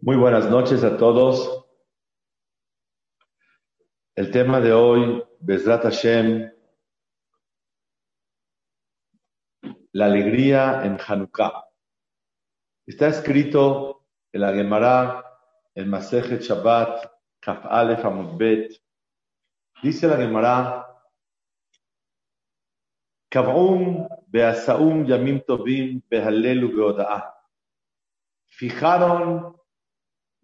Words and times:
Muy 0.00 0.14
buenas 0.14 0.48
noches 0.48 0.84
a 0.84 0.96
todos. 0.96 1.66
El 4.14 4.30
tema 4.30 4.60
de 4.60 4.72
hoy, 4.72 5.24
Bezrat 5.40 5.82
Hashem, 5.82 6.52
la 9.90 10.04
alegría 10.06 10.84
en 10.84 10.98
Hanukkah. 11.04 11.64
Está 12.86 13.08
escrito 13.08 14.06
en 14.32 14.42
la 14.42 14.52
Gemara, 14.52 15.24
en 15.74 15.90
Masejet 15.90 16.42
Shabbat, 16.42 17.10
Kaf 17.40 17.66
Aleph 17.66 18.04
Bet. 18.36 18.80
Dice 19.82 20.06
la 20.06 20.16
Gemara, 20.16 20.96
Kav'um 23.28 24.06
be'asaum 24.28 25.06
yamim 25.06 25.40
tovim 25.40 26.00
behalelu 26.08 26.68
be'oda'ah. 26.68 27.34
Fijaron 28.46 29.57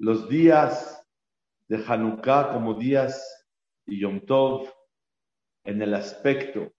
los 0.05 0.29
días 0.29 1.03
de 1.67 1.83
Hanukkah 1.83 2.53
como 2.53 2.75
días 2.75 3.49
de 3.87 4.01
Yom 4.01 4.21
Tov 4.27 4.71
en 5.65 5.81
el 5.81 5.95
aspecto 5.95 6.75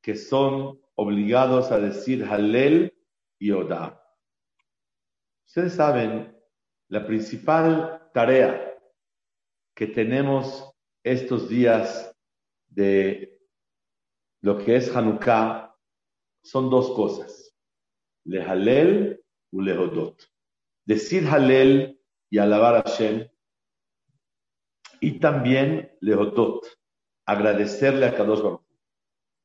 que 0.00 0.16
son 0.16 0.80
obligados 0.94 1.70
a 1.70 1.78
decir 1.78 2.24
Halel 2.24 2.96
y 3.38 3.50
Oda. 3.50 4.02
Ustedes 5.46 5.74
saben, 5.74 6.34
la 6.88 7.06
principal 7.06 8.10
tarea 8.14 8.74
que 9.76 9.86
tenemos 9.86 10.72
estos 11.02 11.50
días 11.50 12.16
de 12.68 13.42
lo 14.40 14.56
que 14.56 14.76
es 14.76 14.96
Hanukkah 14.96 15.76
son 16.42 16.70
dos 16.70 16.92
cosas, 16.92 17.54
le 18.24 18.42
Halel 18.42 19.22
y 19.52 19.60
le 19.60 19.76
Hodot. 19.76 20.32
Decir 20.86 21.26
Halel 21.28 22.00
y 22.34 22.38
alabar 22.38 22.74
a 22.74 22.82
Hashem. 22.82 23.30
Y 24.98 25.20
también 25.20 25.96
Lehotot, 26.00 26.66
agradecerle 27.24 28.06
a 28.06 28.16
Kadosh 28.16 28.42
Baruch. 28.42 28.66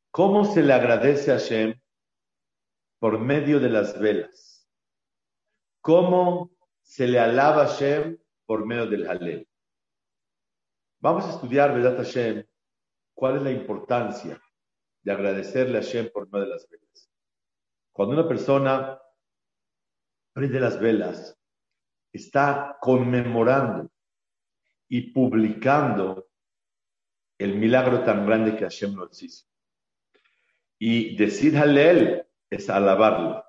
¿Cómo 0.10 0.44
se 0.44 0.64
le 0.64 0.74
agradece 0.74 1.32
a 1.32 1.36
Hashem? 1.36 1.80
Por 2.98 3.20
medio 3.20 3.60
de 3.60 3.70
las 3.70 4.00
velas. 4.00 4.68
¿Cómo 5.82 6.50
se 6.82 7.06
le 7.06 7.20
alaba 7.20 7.62
a 7.62 7.68
Hashem? 7.68 8.18
Por 8.48 8.66
medio 8.66 8.88
del 8.88 9.08
Halel. 9.08 9.48
Vamos 11.00 11.26
a 11.26 11.34
estudiar, 11.34 11.72
¿verdad, 11.76 11.96
Hashem? 11.96 12.44
¿Cuál 13.14 13.38
es 13.38 13.44
la 13.44 13.52
importancia 13.52 14.42
de 15.04 15.12
agradecerle 15.12 15.78
a 15.78 15.82
Hashem 15.82 16.10
por 16.12 16.28
medio 16.32 16.46
de 16.46 16.54
las 16.54 16.68
velas? 16.68 17.12
Cuando 17.92 18.16
una 18.16 18.28
persona 18.28 19.00
prende 20.34 20.60
las 20.60 20.80
velas, 20.80 21.39
está 22.12 22.78
conmemorando 22.82 23.90
y 24.88 25.12
publicando 25.12 26.28
el 27.38 27.56
milagro 27.56 28.04
tan 28.04 28.26
grande 28.26 28.56
que 28.56 28.64
Hashem 28.64 28.96
nos 28.96 29.22
hizo. 29.24 29.46
Y 30.78 31.16
decir 31.16 31.58
Halel 31.58 32.26
es 32.50 32.70
alabarlo. 32.70 33.44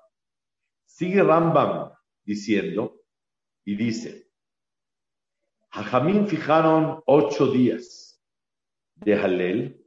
Sigue 0.85 1.23
Rambam 1.23 1.91
diciendo 2.23 3.01
y 3.65 3.75
dice, 3.75 4.29
Jajamín 5.71 6.27
fijaron 6.27 7.01
ocho 7.05 7.47
días 7.47 8.21
de 8.95 9.15
Halel, 9.15 9.85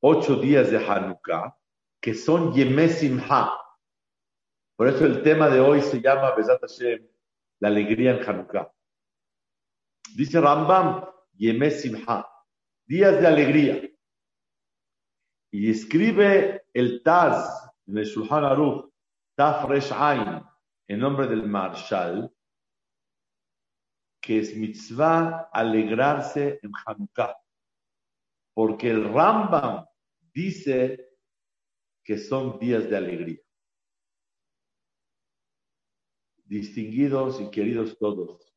ocho 0.00 0.36
días 0.36 0.70
de 0.70 0.78
Hanukkah, 0.78 1.58
que 2.00 2.14
son 2.14 2.54
Yemesim 2.54 3.20
Ha. 3.28 3.60
Por 4.76 4.88
eso 4.88 5.04
el 5.04 5.22
tema 5.22 5.48
de 5.48 5.60
hoy 5.60 5.82
se 5.82 6.00
llama 6.00 6.32
Besat 6.36 6.60
Hashem, 6.60 7.06
la 7.60 7.68
alegría 7.68 8.12
en 8.12 8.28
Hanukkah. 8.28 8.72
Dice 10.14 10.40
Rambam, 10.40 11.04
Yemé 11.34 11.70
Simha, 11.70 12.26
días 12.86 13.20
de 13.20 13.26
alegría. 13.26 13.90
Y 15.50 15.70
escribe 15.70 16.66
el 16.72 17.02
Taz 17.02 17.70
en 17.86 17.98
el 17.98 18.04
Shulchan 18.04 18.44
Aruch, 18.44 18.92
Taf 19.34 19.68
Resh 19.68 19.92
Ain, 19.92 20.42
en 20.88 20.98
nombre 20.98 21.26
del 21.26 21.46
Marshal, 21.46 22.32
que 24.20 24.40
es 24.40 24.56
mitzvah 24.56 25.50
alegrarse 25.52 26.58
en 26.62 26.72
Hanukkah. 26.84 27.36
Porque 28.54 28.90
el 28.90 29.12
Rambam 29.12 29.86
dice 30.32 31.10
que 32.02 32.18
son 32.18 32.58
días 32.58 32.88
de 32.88 32.96
alegría 32.96 33.45
distinguidos 36.46 37.40
y 37.40 37.50
queridos 37.50 37.98
todos, 37.98 38.54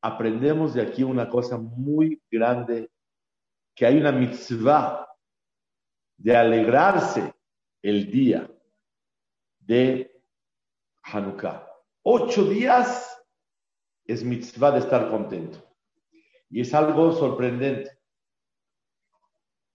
aprendemos 0.00 0.74
de 0.74 0.82
aquí 0.82 1.02
una 1.02 1.28
cosa 1.28 1.56
muy 1.56 2.20
grande, 2.30 2.90
que 3.74 3.86
hay 3.86 3.98
una 3.98 4.12
mitzvah 4.12 5.08
de 6.16 6.36
alegrarse 6.36 7.34
el 7.82 8.10
día 8.10 8.50
de 9.60 10.22
Hanukkah. 11.02 11.68
Ocho 12.02 12.44
días 12.44 13.18
es 14.04 14.24
mitzvah 14.24 14.72
de 14.72 14.80
estar 14.80 15.08
contento. 15.08 15.58
Y 16.50 16.60
es 16.60 16.74
algo 16.74 17.12
sorprendente. 17.12 17.90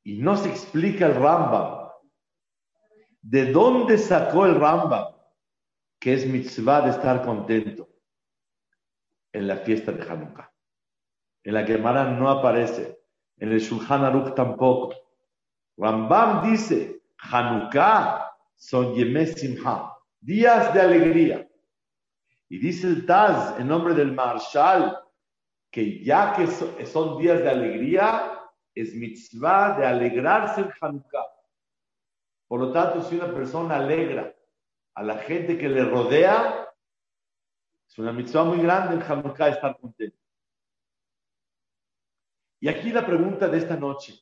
Y 0.04 0.20
no 0.20 0.38
se 0.38 0.50
explica 0.50 1.08
el 1.08 1.16
Rambam. 1.16 1.90
¿De 3.22 3.52
dónde 3.52 3.98
sacó 3.98 4.46
el 4.46 4.56
Rambam? 4.56 5.17
Que 6.08 6.14
es 6.14 6.26
mitzvah 6.26 6.84
de 6.84 6.92
estar 6.92 7.22
contento 7.22 7.90
en 9.34 9.46
la 9.46 9.58
fiesta 9.58 9.92
de 9.92 10.10
Hanukkah. 10.10 10.50
En 11.44 11.54
la 11.54 11.66
Gemara 11.66 12.06
no 12.12 12.30
aparece, 12.30 12.98
en 13.36 13.52
el 13.52 13.60
Shulchan 13.60 14.06
Aruch 14.06 14.34
tampoco. 14.34 14.96
Rambam 15.76 16.50
dice, 16.50 17.02
Hanukkah 17.18 18.26
son 18.56 18.96
Yemé 18.96 19.26
Simha, 19.26 19.98
días 20.22 20.74
de 20.74 20.80
alegría. 20.80 21.46
Y 22.48 22.58
dice 22.58 22.88
el 22.88 23.06
Taz, 23.06 23.60
en 23.60 23.68
nombre 23.68 23.94
del 23.94 24.14
Marshal, 24.14 24.98
que 25.70 26.02
ya 26.06 26.34
que 26.38 26.48
son 26.86 27.18
días 27.18 27.40
de 27.40 27.50
alegría, 27.50 28.32
es 28.74 28.96
mitzvah 28.96 29.78
de 29.78 29.86
alegrarse 29.86 30.62
en 30.62 30.72
Hanukkah. 30.80 31.26
Por 32.48 32.62
lo 32.62 32.72
tanto, 32.72 33.04
si 33.04 33.18
una 33.18 33.34
persona 33.34 33.76
alegra 33.76 34.37
a 34.98 35.04
la 35.04 35.20
gente 35.20 35.60
que 35.60 35.70
le 35.70 35.86
rodea, 35.86 36.68
es 37.88 38.00
una 38.00 38.12
mitzvah 38.12 38.46
muy 38.46 38.60
grande 38.60 38.96
en 38.96 39.04
Hanukkah 39.04 39.50
estar 39.50 39.80
contento. 39.80 40.18
Y 42.60 42.68
aquí 42.68 42.90
la 42.90 43.06
pregunta 43.06 43.48
de 43.48 43.60
esta 43.60 43.76
noche. 43.76 44.20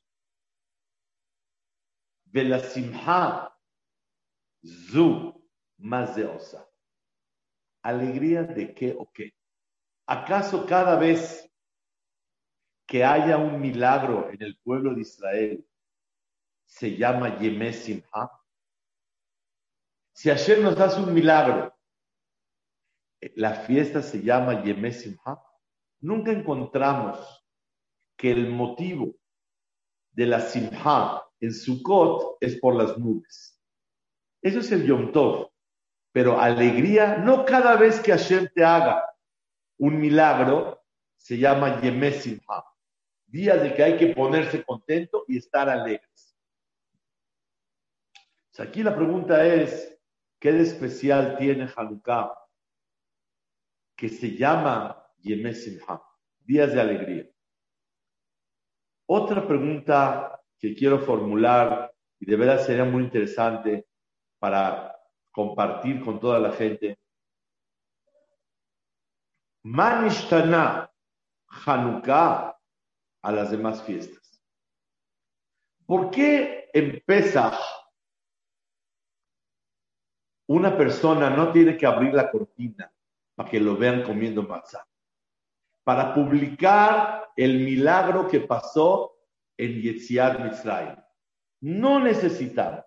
Velasimha 2.26 3.58
zu 4.62 5.50
mazeosa. 5.78 6.70
¿Alegría 7.82 8.44
de 8.44 8.74
qué 8.74 8.94
o 9.00 9.10
qué? 9.14 9.34
¿Acaso 10.08 10.66
cada 10.66 11.00
vez 11.00 11.50
que 12.86 13.02
haya 13.02 13.38
un 13.38 13.62
milagro 13.62 14.30
en 14.30 14.42
el 14.42 14.58
pueblo 14.58 14.94
de 14.94 15.02
Israel 15.02 15.66
se 16.66 16.98
llama 16.98 17.40
Yemesimha? 17.40 18.30
Si 20.16 20.30
ayer 20.30 20.62
nos 20.62 20.80
hace 20.80 21.02
un 21.02 21.14
milagro, 21.14 21.78
la 23.36 23.54
fiesta 23.54 24.02
se 24.02 24.22
llama 24.22 24.64
Yemé 24.64 24.94
nunca 26.00 26.32
encontramos 26.32 27.46
que 28.16 28.32
el 28.32 28.50
motivo 28.50 29.14
de 30.14 30.26
la 30.26 30.40
Simha 30.40 31.22
en 31.42 31.54
Sukkot 31.54 32.38
es 32.40 32.58
por 32.62 32.76
las 32.76 32.98
nubes. 32.98 33.62
Eso 34.42 34.60
es 34.60 34.72
el 34.72 34.86
Yom 34.86 35.12
Tov. 35.12 35.52
Pero 36.14 36.40
alegría, 36.40 37.18
no 37.18 37.44
cada 37.44 37.76
vez 37.76 38.00
que 38.00 38.14
Hashem 38.14 38.48
te 38.56 38.64
haga 38.64 39.04
un 39.78 40.00
milagro, 40.00 40.82
se 41.18 41.38
llama 41.38 41.82
Yemé 41.82 42.14
Día 43.26 43.58
de 43.58 43.74
que 43.74 43.84
hay 43.84 43.98
que 43.98 44.16
ponerse 44.16 44.64
contento 44.64 45.26
y 45.28 45.40
estar 45.40 45.68
alegres. 45.68 46.38
aquí 48.58 48.82
la 48.82 48.96
pregunta 48.96 49.46
es, 49.46 49.95
¿Qué 50.46 50.62
especial 50.62 51.38
tiene 51.40 51.68
Hanukkah 51.76 52.32
que 53.98 54.10
se 54.10 54.38
llama 54.38 55.04
Yemé 55.18 55.54
días 56.38 56.72
de 56.72 56.80
alegría. 56.80 57.26
Otra 59.08 59.48
pregunta 59.48 60.40
que 60.60 60.76
quiero 60.76 61.00
formular 61.00 61.92
y 62.20 62.28
de 62.28 62.36
verdad 62.36 62.64
sería 62.64 62.86
muy 62.86 63.06
interesante 63.06 63.88
para 64.38 64.96
compartir 65.32 66.06
con 66.06 66.20
toda 66.20 66.38
la 66.38 66.52
gente. 66.52 67.00
Manishtana 69.64 70.92
Hanukkah 71.66 72.56
a 73.24 73.32
las 73.32 73.50
demás 73.50 73.82
fiestas. 73.82 74.40
¿Por 75.88 76.12
qué 76.12 76.70
en 76.72 77.02
una 80.48 80.78
persona 80.78 81.30
no 81.30 81.52
tiene 81.52 81.76
que 81.78 81.86
abrir 81.86 82.14
la 82.14 82.30
cortina 82.30 82.92
para 83.36 83.50
que 83.50 83.60
lo 83.60 83.76
vean 83.76 84.04
comiendo 84.04 84.44
matzah? 84.44 84.86
Para 85.84 86.14
publicar 86.14 87.30
el 87.36 87.60
milagro 87.60 88.28
que 88.28 88.42
pasó 88.42 89.16
en 89.58 89.82
Yetziat 89.82 90.40
Mitzrayim. 90.40 90.96
No 91.62 92.00
necesitamos. 92.00 92.86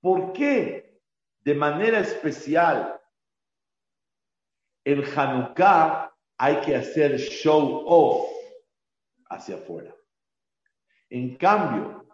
¿Por 0.00 0.32
qué? 0.32 1.00
De 1.40 1.54
manera 1.54 2.00
especial, 2.00 3.00
en 4.84 5.02
Hanukkah 5.04 6.12
hay 6.38 6.60
que 6.60 6.76
hacer 6.76 7.18
show 7.18 7.84
off 7.86 8.28
hacia 9.28 9.56
afuera. 9.56 9.94
En 11.08 11.36
cambio, 11.36 12.06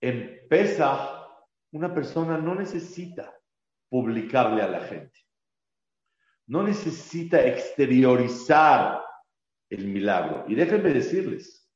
en 0.00 0.46
Pesach, 0.48 1.22
una 1.70 1.92
persona 1.94 2.38
no 2.38 2.54
necesita 2.54 3.38
publicarle 3.92 4.62
a 4.62 4.68
la 4.68 4.80
gente. 4.80 5.20
No 6.46 6.62
necesita 6.62 7.44
exteriorizar 7.44 9.04
el 9.68 9.86
milagro. 9.86 10.46
Y 10.48 10.54
déjenme 10.54 10.94
decirles 10.94 11.70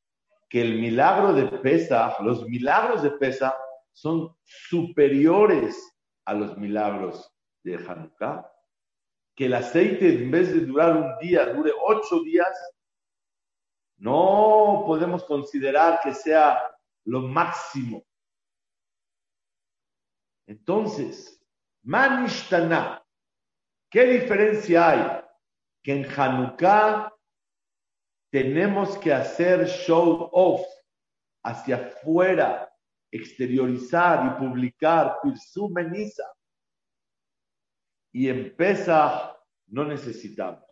que 0.49 0.63
el 0.63 0.81
milagro 0.81 1.35
de 1.35 1.45
Pesach, 1.59 2.19
los 2.21 2.49
milagros 2.49 3.03
de 3.03 3.11
Pesach 3.11 3.55
son 3.93 4.35
superiores 4.43 5.77
a 6.25 6.33
los 6.33 6.57
milagros 6.57 7.31
de 7.63 7.75
Hanukkah 7.75 8.51
que 9.35 9.45
el 9.45 9.53
aceite 9.53 10.09
en 10.09 10.31
vez 10.31 10.55
de 10.55 10.61
durar 10.61 10.97
un 10.97 11.19
día, 11.19 11.53
dure 11.53 11.71
ocho 11.87 12.23
días, 12.23 12.49
no 13.99 14.85
podemos 14.87 15.23
considerar 15.25 16.01
que 16.03 16.15
sea 16.15 16.59
lo 17.05 17.21
máximo. 17.21 18.03
Entonces, 20.47 21.36
Manishtana, 21.87 23.01
¿qué 23.89 24.07
diferencia 24.07 24.91
hay? 24.91 25.25
Que 25.85 25.93
en 25.93 26.05
Hanukkah 26.05 27.13
tenemos 28.29 28.99
que 28.99 29.13
hacer 29.13 29.69
show 29.69 30.29
off 30.33 30.67
hacia 31.45 31.77
afuera, 31.77 32.77
exteriorizar 33.13 34.27
y 34.27 34.45
publicar, 34.45 35.19
Meniza 35.71 36.25
y 38.13 38.31
en 38.31 38.53
no 39.69 39.85
necesitamos. 39.85 40.65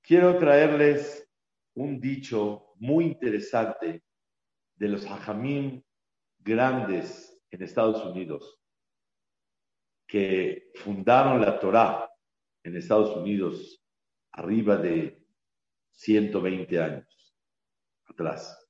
Quiero 0.00 0.38
traerles 0.38 1.28
un 1.74 2.00
dicho 2.00 2.72
muy 2.76 3.04
interesante 3.04 4.02
de 4.76 4.88
los 4.88 5.04
hajamim 5.04 5.82
grandes 6.40 7.38
en 7.50 7.62
Estados 7.62 8.04
Unidos 8.04 8.60
que 10.06 10.72
fundaron 10.74 11.40
la 11.40 11.58
Torá 11.58 12.10
en 12.64 12.76
Estados 12.76 13.16
Unidos 13.16 13.82
arriba 14.32 14.76
de 14.76 15.24
120 15.92 16.80
años 16.80 17.36
atrás. 18.06 18.68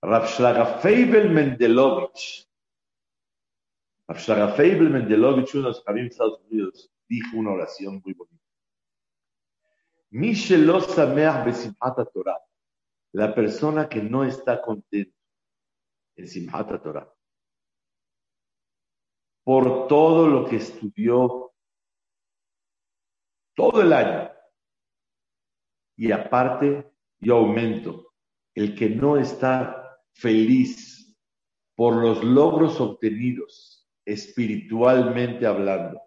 Rav 0.00 0.80
Feibel 0.80 1.30
Mendelovich 1.30 2.48
Feibel 4.08 4.90
Mendelovich, 4.90 5.54
uno 5.54 5.64
de 5.64 5.68
los 5.68 5.84
de 5.84 6.06
Estados 6.06 6.40
Unidos, 6.50 6.90
dijo 7.08 7.36
una 7.36 7.52
oración 7.52 8.02
muy 8.04 8.12
bonita. 8.12 8.44
Torah, 12.04 12.38
la 13.12 13.34
persona 13.34 13.88
que 13.88 14.02
no 14.02 14.24
está 14.24 14.60
contenta 14.60 15.21
en 16.16 16.28
Simhat 16.28 16.82
Torah, 16.82 17.12
por 19.44 19.86
todo 19.88 20.28
lo 20.28 20.46
que 20.46 20.56
estudió 20.56 21.52
todo 23.54 23.82
el 23.82 23.92
año, 23.92 24.30
y 25.96 26.10
aparte, 26.10 26.92
yo 27.20 27.36
aumento, 27.36 28.14
el 28.54 28.74
que 28.74 28.88
no 28.88 29.16
está 29.16 30.00
feliz 30.12 31.16
por 31.74 31.96
los 31.96 32.24
logros 32.24 32.80
obtenidos 32.80 33.88
espiritualmente 34.04 35.46
hablando 35.46 36.00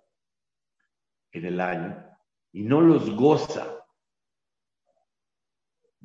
en 1.31 1.45
el 1.45 1.59
año 1.59 2.05
y 2.51 2.63
no 2.63 2.81
los 2.81 3.15
goza. 3.15 3.84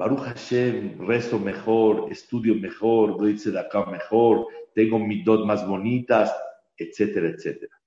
Baruch 0.00 0.20
Hashem, 0.20 0.98
rezo 1.06 1.38
mejor, 1.38 2.10
estudio 2.10 2.54
mejor, 2.54 3.18
doy 3.18 3.38
acá 3.58 3.84
mejor, 3.84 4.46
tengo 4.74 4.98
mis 4.98 5.22
dos 5.26 5.44
más 5.44 5.68
bonitas, 5.68 6.34
etcétera, 6.74 7.28
etcétera. 7.28 7.78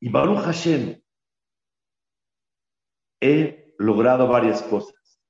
Y 0.00 0.08
Baruch 0.08 0.38
Hashem, 0.38 1.02
he 3.20 3.74
logrado 3.76 4.26
varias 4.26 4.62
cosas. 4.62 5.20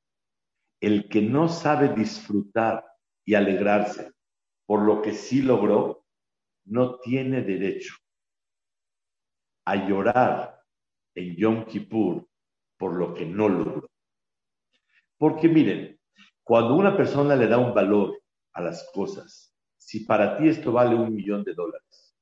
El 0.80 1.08
que 1.08 1.20
no 1.20 1.48
sabe 1.48 1.88
disfrutar 1.88 2.84
y 3.24 3.34
alegrarse 3.34 4.12
por 4.66 4.82
lo 4.82 5.02
que 5.02 5.14
sí 5.14 5.42
logró, 5.42 6.04
no 6.64 7.00
tiene 7.00 7.42
derecho 7.42 7.96
a 9.64 9.74
llorar 9.74 10.62
en 11.16 11.34
Yom 11.34 11.64
Kippur 11.64 12.24
por 12.78 12.94
lo 12.94 13.12
que 13.12 13.26
no 13.26 13.48
logró. 13.48 13.95
Porque 15.18 15.48
miren, 15.48 15.98
cuando 16.42 16.74
una 16.74 16.96
persona 16.96 17.36
le 17.36 17.46
da 17.46 17.58
un 17.58 17.74
valor 17.74 18.22
a 18.52 18.60
las 18.60 18.88
cosas, 18.92 19.54
si 19.76 20.00
para 20.00 20.36
ti 20.36 20.48
esto 20.48 20.72
vale 20.72 20.94
un 20.94 21.14
millón 21.14 21.44
de 21.44 21.54
dólares, 21.54 22.16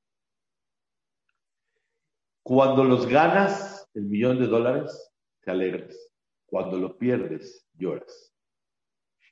cuando 2.42 2.84
los 2.84 3.06
ganas, 3.06 3.88
el 3.94 4.04
millón 4.04 4.38
de 4.38 4.46
dólares, 4.46 5.12
te 5.40 5.50
alegras. 5.50 5.96
Cuando 6.44 6.78
lo 6.78 6.98
pierdes, 6.98 7.66
lloras. 7.72 8.34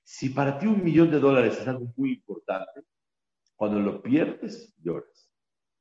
Si 0.03 0.31
para 0.31 0.59
ti 0.59 0.67
un 0.67 0.83
millón 0.83 1.11
de 1.11 1.21
dólares 1.21 1.59
es 1.61 1.69
algo 1.69 1.93
muy 1.97 2.15
importante, 2.15 2.83
cuando 3.55 3.81
lo 3.81 4.03
pierdes, 4.03 4.75
lloras. 4.83 5.31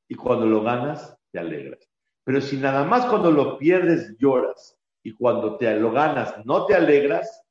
Y 0.08 0.14
cuando 0.14 0.46
lo 0.46 0.62
ganas, 0.62 1.16
te 1.30 1.38
alegras. 1.38 1.80
Pero 2.24 2.40
si 2.40 2.56
nada 2.56 2.84
más 2.84 3.06
cuando 3.06 3.30
lo 3.30 3.58
pierdes 3.58 4.16
lloras 4.18 4.78
y 5.02 5.14
cuando 5.14 5.56
te 5.56 5.74
lo 5.76 5.90
ganas 5.90 6.44
no 6.44 6.66
te 6.66 6.74
alegras, 6.74 7.41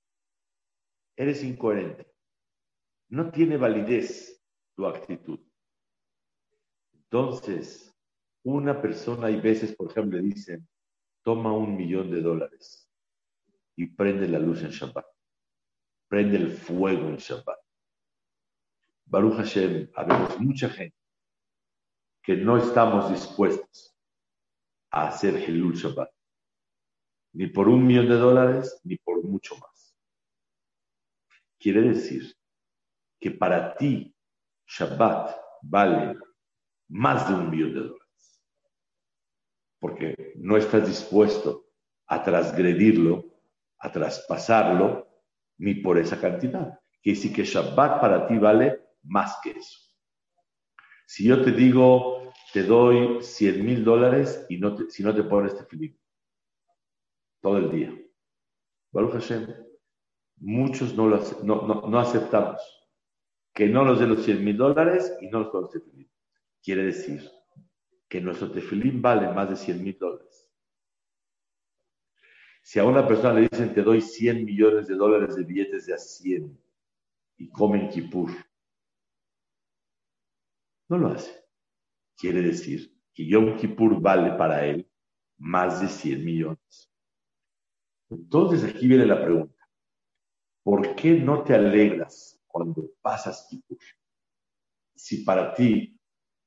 eres 1.21 1.43
incoherente. 1.43 2.11
No 3.09 3.29
tiene 3.31 3.55
validez 3.55 4.43
tu 4.75 4.87
actitud. 4.87 5.39
Entonces, 6.93 7.95
una 8.43 8.81
persona, 8.81 9.27
hay 9.27 9.39
veces, 9.39 9.75
por 9.75 9.91
ejemplo, 9.91 10.17
le 10.17 10.23
dicen, 10.23 10.67
toma 11.23 11.53
un 11.53 11.77
millón 11.77 12.09
de 12.09 12.21
dólares 12.21 12.89
y 13.75 13.85
prende 13.85 14.27
la 14.27 14.39
luz 14.39 14.63
en 14.63 14.71
Shabbat. 14.71 15.05
Prende 16.07 16.37
el 16.37 16.51
fuego 16.51 17.09
en 17.09 17.17
Shabbat. 17.17 17.59
Baruch 19.05 19.35
Hashem, 19.35 19.91
habemos 19.93 20.39
mucha 20.39 20.69
gente 20.69 20.97
que 22.23 22.35
no 22.35 22.57
estamos 22.57 23.11
dispuestos 23.11 23.95
a 24.89 25.09
hacer 25.09 25.37
Hilul 25.47 25.75
Shabbat, 25.75 26.09
ni 27.33 27.45
por 27.45 27.67
un 27.67 27.85
millón 27.85 28.09
de 28.09 28.15
dólares, 28.15 28.81
ni 28.83 28.97
por 28.97 29.23
mucho 29.23 29.55
más. 29.57 29.70
Quiere 31.61 31.81
decir 31.81 32.35
que 33.19 33.29
para 33.29 33.75
ti 33.75 34.15
Shabbat 34.65 35.35
vale 35.61 36.17
más 36.89 37.29
de 37.29 37.35
un 37.35 37.51
millón 37.51 37.73
de 37.75 37.79
dólares, 37.81 38.43
porque 39.79 40.33
no 40.37 40.57
estás 40.57 40.87
dispuesto 40.87 41.67
a 42.07 42.23
transgredirlo, 42.23 43.25
a 43.77 43.91
traspasarlo, 43.91 45.07
ni 45.59 45.75
por 45.75 45.99
esa 45.99 46.19
cantidad. 46.19 46.79
Que 46.99 47.11
decir 47.11 47.31
que 47.31 47.43
Shabbat 47.43 48.01
para 48.01 48.27
ti 48.27 48.39
vale 48.39 48.81
más 49.03 49.37
que 49.43 49.51
eso. 49.51 49.77
Si 51.05 51.27
yo 51.27 51.43
te 51.43 51.51
digo, 51.51 52.33
te 52.53 52.63
doy 52.63 53.21
100 53.21 53.63
mil 53.63 53.83
dólares 53.83 54.47
y 54.49 54.57
no 54.57 54.75
si 54.89 55.03
no 55.03 55.13
te 55.13 55.23
pones 55.23 55.53
este 55.53 55.65
film 55.65 55.95
todo 57.39 57.57
el 57.57 57.71
día. 57.71 57.93
Baruch 58.91 59.13
Hashem, 59.13 59.70
muchos 60.41 60.95
no, 60.95 61.07
lo, 61.07 61.21
no, 61.43 61.87
no, 61.87 61.99
aceptamos 61.99 62.59
que 63.53 63.67
no 63.67 63.85
nos 63.85 63.99
den 63.99 64.09
los 64.09 64.23
100 64.23 64.43
mil 64.43 64.57
dólares 64.57 65.15
y 65.21 65.27
no 65.27 65.39
los 65.39 65.49
podemos 65.49 65.71
quiere 66.63 66.83
decir 66.83 67.29
que 68.09 68.19
nuestro 68.19 68.51
tefilín 68.51 69.01
vale 69.01 69.31
más 69.31 69.49
de 69.49 69.55
100 69.55 69.83
mil 69.83 69.97
dólares. 69.97 70.49
Si 72.63 72.79
a 72.79 72.83
una 72.85 73.07
persona 73.07 73.33
le 73.33 73.47
dicen 73.47 73.73
te 73.73 73.83
doy 73.83 74.01
100 74.01 74.43
millones 74.43 74.87
de 74.87 74.95
dólares 74.95 75.35
de 75.35 75.43
billetes 75.43 75.85
de 75.85 75.93
a 75.93 75.97
100 75.97 76.59
y 77.37 77.49
comen 77.49 77.89
kipur, 77.89 78.31
no 80.89 80.97
lo 80.97 81.07
hace. 81.07 81.31
Quiere 82.17 82.41
decir 82.41 82.93
que 83.13 83.25
Yom 83.25 83.57
Kippur 83.57 83.99
vale 84.01 84.31
para 84.33 84.65
él 84.65 84.89
más 85.37 85.81
de 85.81 85.87
100 85.87 86.25
millones. 86.25 86.91
Entonces 88.09 88.63
aquí 88.63 88.87
viene 88.87 89.05
la 89.05 89.23
pregunta. 89.23 89.60
¿Por 90.63 90.95
qué 90.95 91.11
no 91.19 91.43
te 91.43 91.55
alegras 91.55 92.39
cuando 92.47 92.91
pasas 93.01 93.47
Kippur? 93.49 93.77
Si 94.95 95.23
para 95.23 95.53
ti, 95.53 95.99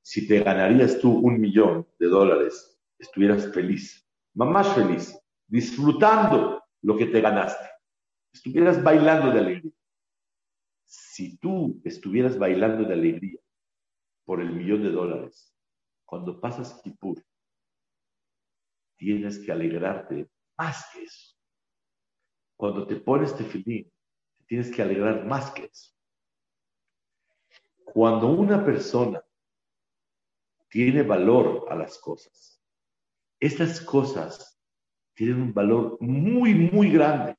si 0.02 0.28
te 0.28 0.40
ganarías 0.40 1.00
tú 1.00 1.11
un 1.11 1.40
millón 1.40 1.88
de 1.99 2.06
dólares, 2.06 2.78
estuvieras 2.99 3.52
feliz, 3.52 4.06
más 4.35 4.75
feliz, 4.75 5.18
disfrutando 5.47 6.62
lo 6.83 6.97
que 6.97 7.06
te 7.06 7.21
ganaste, 7.21 7.68
estuvieras 8.33 8.83
bailando 8.83 9.33
de 9.33 9.40
alegría. 9.40 9.73
Si 10.85 11.37
tú 11.38 11.80
estuvieras 11.85 12.38
bailando 12.38 12.85
de 12.85 12.94
alegría 12.94 13.40
por 14.25 14.40
el 14.40 14.52
millón 14.52 14.83
de 14.83 14.90
dólares, 14.90 15.52
cuando 16.04 16.40
pasas 16.40 16.80
Kippur, 16.83 17.25
tienes 18.97 19.38
que 19.38 19.50
alegrarte 19.50 20.28
más 20.56 20.87
que 20.92 21.02
eso. 21.02 21.37
Cuando 22.56 22.87
te 22.87 22.97
pones 22.97 23.35
tefilín, 23.37 23.90
tienes 24.47 24.71
que 24.71 24.83
alegrar 24.83 25.25
más 25.25 25.51
que 25.51 25.65
eso. 25.65 25.93
Cuando 27.85 28.29
una 28.29 28.65
persona 28.65 29.25
tiene 30.69 31.03
valor 31.03 31.67
a 31.71 31.77
las 31.77 31.99
cosas, 31.99 32.61
estas 33.39 33.81
cosas 33.81 34.61
tienen 35.15 35.41
un 35.41 35.55
valor 35.55 35.97
muy, 36.01 36.55
muy 36.55 36.91
grande. 36.91 37.37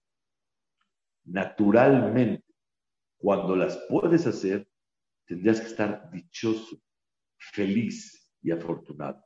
Naturalmente, 1.26 2.46
cuando 3.18 3.56
las 3.56 3.78
puedes 3.90 4.26
hacer, 4.28 4.70
tendrías 5.26 5.60
que 5.60 5.68
estar 5.68 6.10
dichoso, 6.12 6.82
feliz 7.38 8.32
y 8.42 8.52
afortunado. 8.52 9.26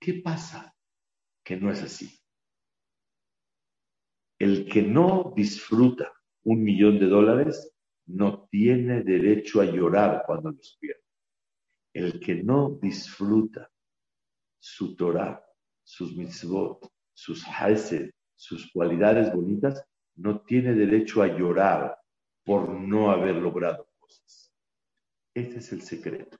¿Qué 0.00 0.14
pasa 0.14 0.76
que 1.42 1.56
no 1.56 1.70
es 1.70 1.82
así? 1.82 2.20
El 4.38 4.68
que 4.68 4.82
no 4.82 5.32
disfruta 5.34 6.12
un 6.46 6.62
millón 6.62 7.00
de 7.00 7.06
dólares 7.06 7.72
no 8.06 8.46
tiene 8.48 9.02
derecho 9.02 9.60
a 9.60 9.64
llorar 9.64 10.22
cuando 10.24 10.52
los 10.52 10.78
pierde. 10.80 11.02
El 11.92 12.20
que 12.20 12.36
no 12.36 12.78
disfruta 12.80 13.68
su 14.60 14.94
Torah, 14.94 15.44
sus 15.82 16.16
mitzvot, 16.16 16.88
sus 17.12 17.44
hesed, 17.46 18.10
sus 18.36 18.70
cualidades 18.70 19.34
bonitas, 19.34 19.84
no 20.14 20.40
tiene 20.42 20.74
derecho 20.74 21.22
a 21.22 21.26
llorar 21.26 21.98
por 22.44 22.68
no 22.70 23.10
haber 23.10 23.36
logrado 23.36 23.88
cosas. 23.98 24.54
Este 25.34 25.58
es 25.58 25.72
el 25.72 25.82
secreto. 25.82 26.38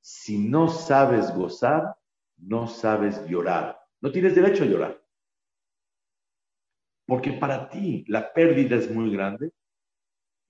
Si 0.00 0.38
no 0.38 0.68
sabes 0.68 1.32
gozar, 1.32 1.96
no 2.38 2.66
sabes 2.66 3.24
llorar. 3.28 3.78
No 4.00 4.10
tienes 4.10 4.34
derecho 4.34 4.64
a 4.64 4.66
llorar. 4.66 5.07
Porque 7.08 7.32
para 7.32 7.70
ti 7.70 8.04
la 8.06 8.34
pérdida 8.34 8.76
es 8.76 8.90
muy 8.90 9.10
grande 9.10 9.50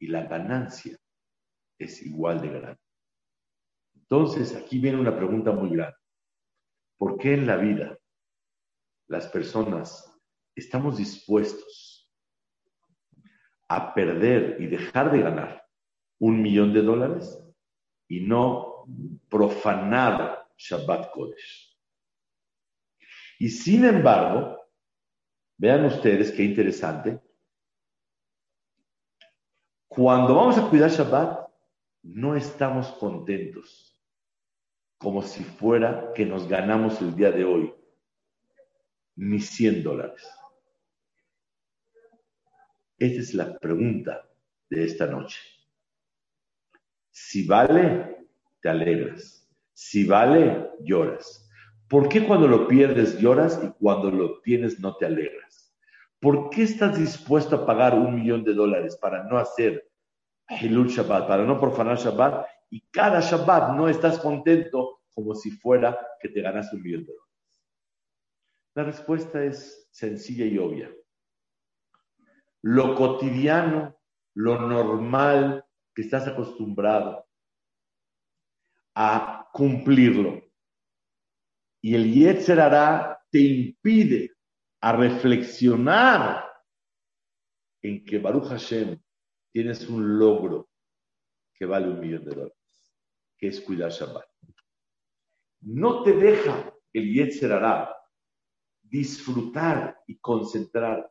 y 0.00 0.08
la 0.08 0.24
ganancia 0.24 0.98
es 1.78 2.02
igual 2.02 2.40
de 2.40 2.48
grande. 2.48 2.80
Entonces, 3.94 4.56
aquí 4.56 4.80
viene 4.80 4.98
una 4.98 5.16
pregunta 5.16 5.52
muy 5.52 5.70
grande. 5.70 5.96
¿Por 6.96 7.16
qué 7.16 7.34
en 7.34 7.46
la 7.46 7.58
vida 7.58 7.96
las 9.06 9.28
personas 9.28 10.12
estamos 10.56 10.98
dispuestos 10.98 12.10
a 13.68 13.94
perder 13.94 14.60
y 14.60 14.66
dejar 14.66 15.12
de 15.12 15.20
ganar 15.20 15.64
un 16.18 16.42
millón 16.42 16.72
de 16.72 16.82
dólares 16.82 17.40
y 18.08 18.26
no 18.26 18.84
profanar 19.28 20.48
Shabbat 20.56 21.12
Kodesh? 21.12 21.78
Y 23.38 23.48
sin 23.48 23.84
embargo, 23.84 24.58
Vean 25.58 25.84
ustedes 25.84 26.30
qué 26.30 26.44
interesante. 26.44 27.20
Cuando 29.88 30.36
vamos 30.36 30.56
a 30.56 30.70
cuidar 30.70 30.90
Shabbat, 30.90 31.48
no 32.04 32.36
estamos 32.36 32.88
contentos, 32.92 34.00
como 34.98 35.20
si 35.22 35.42
fuera 35.42 36.12
que 36.14 36.24
nos 36.24 36.48
ganamos 36.48 37.00
el 37.02 37.14
día 37.16 37.32
de 37.32 37.44
hoy 37.44 37.74
ni 39.16 39.40
100 39.40 39.82
dólares. 39.82 40.30
Esta 42.96 43.20
es 43.20 43.34
la 43.34 43.58
pregunta 43.58 44.28
de 44.70 44.84
esta 44.84 45.06
noche. 45.06 45.40
Si 47.10 47.44
vale, 47.44 48.28
te 48.60 48.68
alegras. 48.68 49.48
Si 49.72 50.04
vale, 50.04 50.70
lloras. 50.80 51.47
¿Por 51.88 52.08
qué 52.08 52.26
cuando 52.26 52.46
lo 52.46 52.68
pierdes 52.68 53.18
lloras 53.18 53.60
y 53.62 53.70
cuando 53.80 54.10
lo 54.10 54.40
tienes 54.40 54.78
no 54.78 54.96
te 54.96 55.06
alegras? 55.06 55.74
¿Por 56.20 56.50
qué 56.50 56.64
estás 56.64 56.98
dispuesto 56.98 57.56
a 57.56 57.66
pagar 57.66 57.94
un 57.94 58.14
millón 58.14 58.44
de 58.44 58.52
dólares 58.52 58.96
para 58.96 59.24
no 59.24 59.38
hacer 59.38 59.88
Hilul 60.60 60.88
Shabbat, 60.88 61.26
para 61.26 61.44
no 61.44 61.58
profanar 61.58 61.96
Shabbat 61.96 62.46
y 62.70 62.82
cada 62.90 63.20
Shabbat 63.20 63.76
no 63.76 63.88
estás 63.88 64.18
contento 64.18 65.00
como 65.14 65.34
si 65.34 65.50
fuera 65.50 65.98
que 66.20 66.28
te 66.28 66.42
ganas 66.42 66.72
un 66.72 66.82
millón 66.82 67.06
de 67.06 67.12
dólares? 67.12 67.28
La 68.74 68.84
respuesta 68.84 69.42
es 69.42 69.88
sencilla 69.90 70.44
y 70.44 70.58
obvia. 70.58 70.90
Lo 72.62 72.94
cotidiano, 72.96 73.96
lo 74.34 74.60
normal 74.60 75.64
que 75.94 76.02
estás 76.02 76.26
acostumbrado 76.26 77.26
a 78.94 79.48
cumplirlo, 79.52 80.47
y 81.80 81.94
el 81.94 82.12
Yetzer 82.12 82.60
te 83.30 83.40
impide 83.40 84.32
a 84.80 84.92
reflexionar 84.92 86.44
en 87.82 88.04
que 88.04 88.18
Baruch 88.18 88.48
Hashem 88.48 89.00
tienes 89.52 89.88
un 89.88 90.18
logro 90.18 90.68
que 91.54 91.66
vale 91.66 91.88
un 91.88 92.00
millón 92.00 92.24
de 92.24 92.34
dólares, 92.34 92.94
que 93.36 93.48
es 93.48 93.60
cuidar 93.60 93.90
Shabbat. 93.90 94.26
No 95.60 96.02
te 96.02 96.12
deja 96.12 96.72
el 96.92 97.12
Yetzer 97.12 97.52
disfrutar 98.82 100.00
y 100.06 100.18
concentrar. 100.18 101.08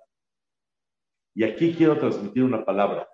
Y 1.34 1.44
aquí 1.44 1.76
quiero 1.76 2.00
transmitir 2.00 2.44
una 2.44 2.66
palabra. 2.66 3.08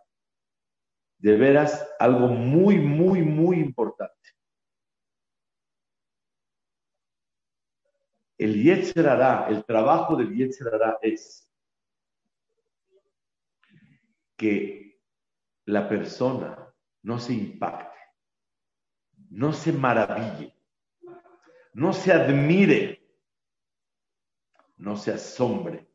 De 1.18 1.36
veras, 1.36 1.90
algo 2.00 2.28
muy, 2.28 2.80
muy, 2.80 3.22
muy 3.22 3.60
importante. 3.60 4.14
El 8.44 8.62
Yetzer 8.62 9.06
el 9.48 9.64
trabajo 9.64 10.18
del 10.18 10.36
Yetzer 10.36 10.70
es 11.02 11.50
que 14.36 15.02
la 15.64 15.88
persona 15.88 16.76
no 17.04 17.20
se 17.20 17.36
impacte, 17.36 17.98
no 19.30 19.54
se 19.54 19.72
maraville, 19.72 20.54
no 21.76 21.94
se 21.94 22.12
admire, 22.12 23.08
no 24.76 24.98
se 24.98 25.14
asombre 25.14 25.90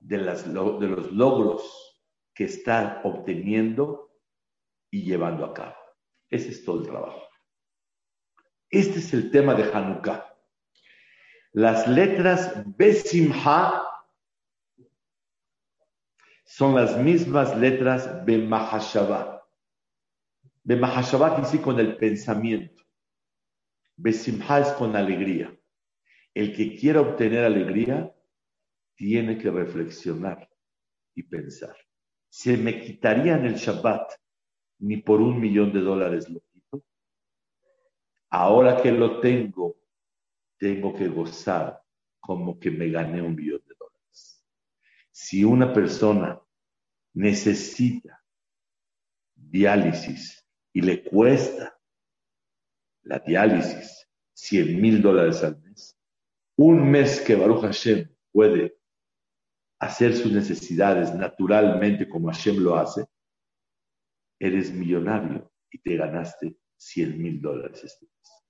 de, 0.00 0.16
de 0.16 0.88
los 0.88 1.12
logros 1.12 2.06
que 2.32 2.44
está 2.44 3.02
obteniendo 3.04 4.16
y 4.90 5.02
llevando 5.02 5.44
a 5.44 5.52
cabo. 5.52 5.76
Ese 6.30 6.48
es 6.48 6.64
todo 6.64 6.80
el 6.80 6.86
trabajo. 6.86 7.28
Este 8.70 9.00
es 9.00 9.12
el 9.12 9.30
tema 9.30 9.54
de 9.54 9.70
Hanukkah. 9.70 10.31
Las 11.52 11.86
letras 11.86 12.64
Besimha 12.76 13.82
son 16.44 16.74
las 16.74 16.96
mismas 16.96 17.56
letras 17.58 18.24
Bemahashabat. 18.24 19.42
Bemahashabat 20.64 21.40
dice 21.40 21.60
con 21.60 21.78
el 21.78 21.96
pensamiento. 21.96 22.82
Besimha 23.96 24.60
es 24.60 24.68
con 24.72 24.96
alegría. 24.96 25.54
El 26.34 26.56
que 26.56 26.74
quiera 26.74 27.02
obtener 27.02 27.44
alegría 27.44 28.14
tiene 28.94 29.36
que 29.36 29.50
reflexionar 29.50 30.48
y 31.14 31.22
pensar. 31.24 31.76
Se 32.30 32.56
me 32.56 32.80
quitarían 32.80 33.44
el 33.44 33.56
Shabbat 33.56 34.12
ni 34.78 34.96
por 34.96 35.20
un 35.20 35.38
millón 35.38 35.72
de 35.72 35.80
dólares 35.80 36.30
lo 36.30 36.40
quito. 36.40 36.82
Ahora 38.30 38.80
que 38.80 38.90
lo 38.90 39.20
tengo, 39.20 39.81
tengo 40.62 40.94
que 40.94 41.08
gozar 41.08 41.82
como 42.20 42.60
que 42.60 42.70
me 42.70 42.88
gané 42.88 43.20
un 43.20 43.34
millón 43.34 43.60
de 43.66 43.74
dólares. 43.74 44.46
Si 45.10 45.42
una 45.42 45.72
persona 45.72 46.40
necesita 47.14 48.24
diálisis 49.34 50.46
y 50.72 50.82
le 50.82 51.02
cuesta 51.02 51.76
la 53.02 53.18
diálisis, 53.18 54.06
100 54.34 54.80
mil 54.80 55.02
dólares 55.02 55.42
al 55.42 55.60
mes, 55.62 55.98
un 56.56 56.88
mes 56.88 57.20
que 57.22 57.34
Baruch 57.34 57.62
Hashem 57.62 58.08
puede 58.30 58.78
hacer 59.80 60.16
sus 60.16 60.30
necesidades 60.30 61.12
naturalmente 61.12 62.08
como 62.08 62.28
Hashem 62.28 62.58
lo 62.58 62.76
hace, 62.76 63.04
eres 64.38 64.72
millonario 64.72 65.52
y 65.72 65.78
te 65.78 65.96
ganaste 65.96 66.56
100 66.76 67.20
mil 67.20 67.40
dólares 67.40 67.82
este 67.82 68.06
mes. 68.06 68.41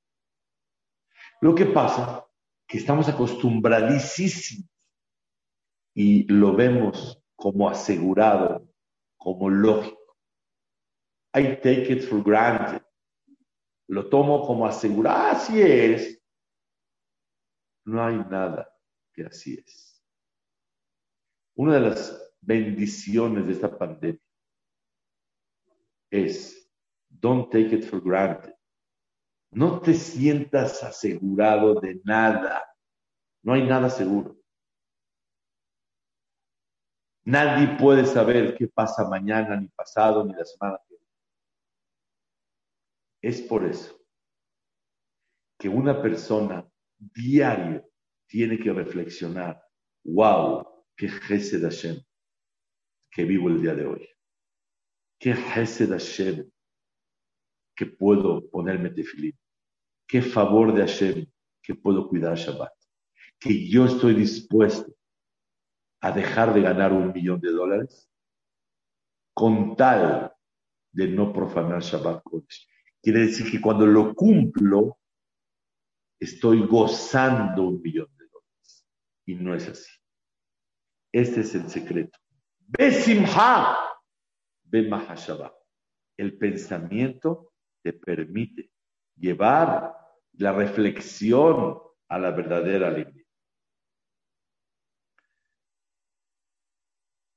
Lo 1.43 1.57
que 1.57 1.67
pasa 1.67 2.25
que 2.69 2.79
estamos 2.79 3.09
acostumbradísimos 3.09 4.65
y 5.93 6.23
lo 6.33 6.55
vemos 6.55 7.21
como 7.35 7.69
asegurado, 7.69 8.73
como 9.17 9.51
lógico. 9.51 10.17
I 11.35 11.57
take 11.57 11.93
it 11.93 12.03
for 12.05 12.23
granted. 12.23 12.81
Lo 13.89 14.09
tomo 14.09 14.47
como 14.47 14.67
asegurado. 14.67 15.33
Así 15.33 15.61
es. 15.61 16.23
No 17.87 18.05
hay 18.05 18.19
nada 18.19 18.73
que 19.13 19.25
así 19.25 19.61
es. 19.67 20.01
Una 21.57 21.75
de 21.75 21.81
las 21.81 22.35
bendiciones 22.41 23.49
de 23.49 23.53
esta 23.53 23.77
pandemia 23.77 24.23
es 26.09 26.71
don't 27.09 27.51
take 27.51 27.75
it 27.75 27.85
for 27.85 28.01
granted. 28.01 28.55
No 29.53 29.81
te 29.81 29.93
sientas 29.93 30.83
asegurado 30.83 31.79
de 31.79 32.01
nada. 32.05 32.65
No 33.43 33.53
hay 33.53 33.67
nada 33.67 33.91
seguro. 33.91 34.37
Nadie 37.25 37.77
puede 37.79 38.07
saber 38.07 38.57
qué 38.57 38.67
pasa 38.67 39.09
mañana, 39.09 39.61
ni 39.61 39.69
pasado, 39.69 40.25
ni 40.25 40.33
la 40.33 40.45
semana 40.45 40.79
que 40.89 40.97
viene. 40.97 41.07
Es 43.21 43.43
por 43.43 43.65
eso 43.65 44.01
que 45.59 45.69
una 45.69 46.01
persona 46.01 46.67
diario 46.99 47.89
tiene 48.27 48.59
que 48.59 48.73
reflexionar, 48.73 49.63
wow, 50.05 50.67
qué 50.97 51.09
Gesed 51.09 51.63
Hashem 51.63 52.03
que 53.11 53.25
vivo 53.25 53.51
el 53.51 53.61
día 53.61 53.75
de 53.75 53.87
hoy. 53.87 54.09
Qué 55.21 55.35
Gesed 55.35 55.91
Hashem 55.91 56.51
que 57.77 57.87
puedo 57.87 58.49
ponerme 58.51 58.91
tefilín. 58.91 59.39
Qué 60.13 60.21
favor 60.21 60.75
de 60.75 60.83
Hashem 60.83 61.27
que 61.63 61.75
puedo 61.75 62.07
cuidar 62.07 62.37
Shabbat. 62.37 62.75
Que 63.41 63.67
yo 63.67 63.87
estoy 63.87 64.13
dispuesto 64.13 64.95
a 66.03 66.13
dejar 66.13 66.53
de 66.53 66.61
ganar 66.61 66.93
un 66.93 67.15
millón 67.15 67.41
de 67.41 67.51
dólares 67.51 68.11
con 69.33 69.75
tal 69.75 70.31
de 70.93 71.09
no 71.09 71.33
profanar 71.33 71.81
Shabbat. 71.81 72.23
Quiere 73.03 73.21
decir 73.21 73.51
que 73.51 73.59
cuando 73.59 73.87
lo 73.87 74.15
cumplo, 74.15 74.99
estoy 76.21 76.67
gozando 76.67 77.63
un 77.63 77.81
millón 77.81 78.15
de 78.19 78.27
dólares. 78.27 78.87
Y 79.25 79.35
no 79.37 79.55
es 79.55 79.67
así. 79.67 79.93
Este 81.11 81.41
es 81.41 81.55
el 81.55 81.71
secreto. 81.71 82.19
Besimha, 82.59 83.79
Shabbat. 84.71 85.55
El 86.19 86.37
pensamiento 86.37 87.55
te 87.83 87.95
permite 87.95 88.71
llevar 89.17 90.02
la 90.35 90.53
reflexión 90.53 91.79
a 92.09 92.19
la 92.19 92.31
verdadera 92.31 92.89
alegría. 92.89 93.25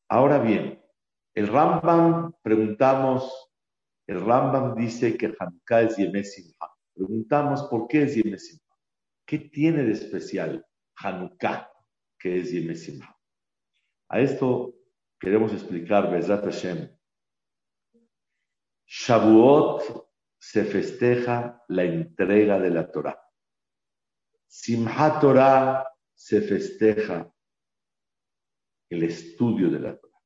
Ahora 0.09 0.39
bien, 0.39 0.81
el 1.33 1.47
Rambam, 1.47 2.33
preguntamos, 2.41 3.51
el 4.07 4.21
Rambam 4.21 4.75
dice 4.75 5.17
que 5.17 5.33
Hanukkah 5.37 5.81
es 5.81 5.97
Yemesimha. 5.97 6.55
Preguntamos 6.93 7.63
por 7.63 7.87
qué 7.87 8.03
es 8.03 8.15
Yemesimha. 8.15 8.61
¿Qué 9.25 9.39
tiene 9.39 9.83
de 9.83 9.93
especial 9.93 10.65
Hanukkah 10.97 11.69
que 12.19 12.39
es 12.39 12.51
Yemesimha? 12.51 13.17
A 14.09 14.19
esto 14.19 14.73
queremos 15.19 15.51
explicar, 15.51 16.11
Bezat 16.11 16.45
Hashem. 16.45 16.95
Shavuot 18.85 20.04
se 20.51 20.63
festeja 20.63 21.63
la 21.69 21.83
entrega 21.83 22.59
de 22.59 22.69
la 22.69 22.91
Torah. 22.91 23.19
Simhat 24.47 25.19
Torah 25.19 25.87
se 26.13 26.39
festeja 26.41 27.27
el 28.91 29.03
estudio 29.03 29.71
de 29.71 29.79
la 29.79 29.97
Torah. 29.97 30.21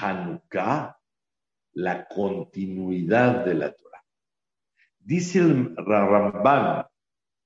Hanukkah, 0.00 0.98
la 1.74 2.08
continuidad 2.08 3.44
de 3.44 3.54
la 3.54 3.70
Torah. 3.74 4.02
Dice 4.98 5.40
el 5.40 5.76
Ramban 5.76 6.86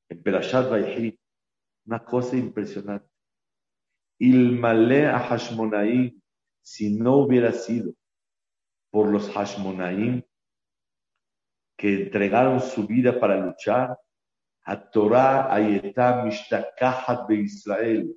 en 0.09 0.23
Perashat 0.23 0.71
Vayhi 0.71 1.19
una 1.85 2.05
cosa 2.05 2.37
impresionante. 2.37 3.11
Ilmale 4.21 5.09
a 5.09 5.19
Hashmonaim, 5.19 6.23
si 6.61 6.97
no 6.97 7.17
hubiera 7.17 7.53
sido 7.53 7.93
por 8.93 9.09
los 9.09 9.29
Hashmonaim 9.31 10.23
que 11.83 12.03
entregaron 12.05 12.61
su 12.61 12.87
vida 12.87 13.19
para 13.19 13.37
luchar, 13.45 13.99
a 14.63 14.91
Torah 14.91 15.53
Ayetá 15.53 16.23
Mishtakahat 16.23 17.29
de 17.29 17.35
Israel, 17.35 18.17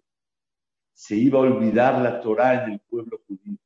se 0.94 1.16
iba 1.16 1.40
a 1.40 1.42
olvidar 1.42 2.00
la 2.00 2.22
Torah 2.22 2.64
en 2.64 2.74
el 2.74 2.80
pueblo 2.82 3.20
judío. 3.28 3.58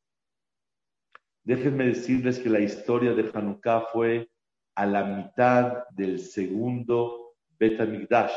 Déjenme 1.43 1.87
decirles 1.87 2.39
que 2.39 2.47
la 2.47 2.61
historia 2.61 3.11
de 3.11 3.29
Hanukkah 3.33 3.87
fue 3.91 4.31
a 4.73 4.85
la 4.85 5.03
mitad 5.03 5.83
del 5.89 6.19
segundo 6.19 7.35
Bet 7.59 7.77
o 7.81 8.29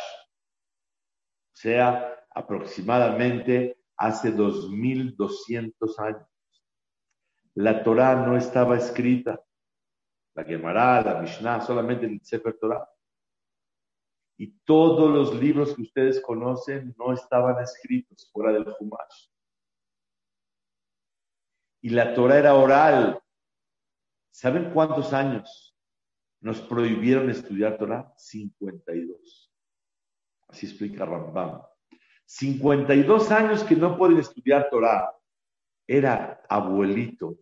sea, 1.53 2.27
aproximadamente 2.35 3.79
hace 3.96 4.33
2200 4.33 5.98
años. 6.01 6.27
La 7.55 7.85
Torah 7.85 8.27
no 8.27 8.37
estaba 8.37 8.77
escrita, 8.77 9.40
la 10.35 10.45
Gemara, 10.45 11.03
la 11.03 11.21
Mishnah, 11.21 11.61
solamente 11.61 12.07
el 12.07 12.21
Sefer 12.23 12.59
Torah. 12.59 12.88
Y 14.37 14.49
todos 14.64 15.11
los 15.11 15.38
libros 15.38 15.75
que 15.75 15.83
ustedes 15.83 16.21
conocen 16.21 16.95
no 16.99 17.12
estaban 17.12 17.62
escritos 17.62 18.31
fuera 18.33 18.53
del 18.53 18.66
Humash. 18.79 19.29
Y 21.83 21.90
la 21.90 22.14
Torah 22.14 22.38
era 22.38 22.55
oral. 22.55 23.23
¿Saben 24.31 24.73
cuántos 24.73 25.12
años 25.12 25.77
nos 26.40 26.61
prohibieron 26.61 27.29
estudiar 27.29 27.77
Torah? 27.77 28.12
52. 28.16 29.53
Así 30.49 30.66
explica 30.66 31.05
Rambam. 31.05 31.62
52 32.25 33.31
años 33.31 33.62
que 33.64 33.77
no 33.77 33.99
pueden 33.99 34.18
estudiar 34.18 34.71
Torah. 34.71 35.14
Era 35.87 36.42
abuelito, 36.49 37.38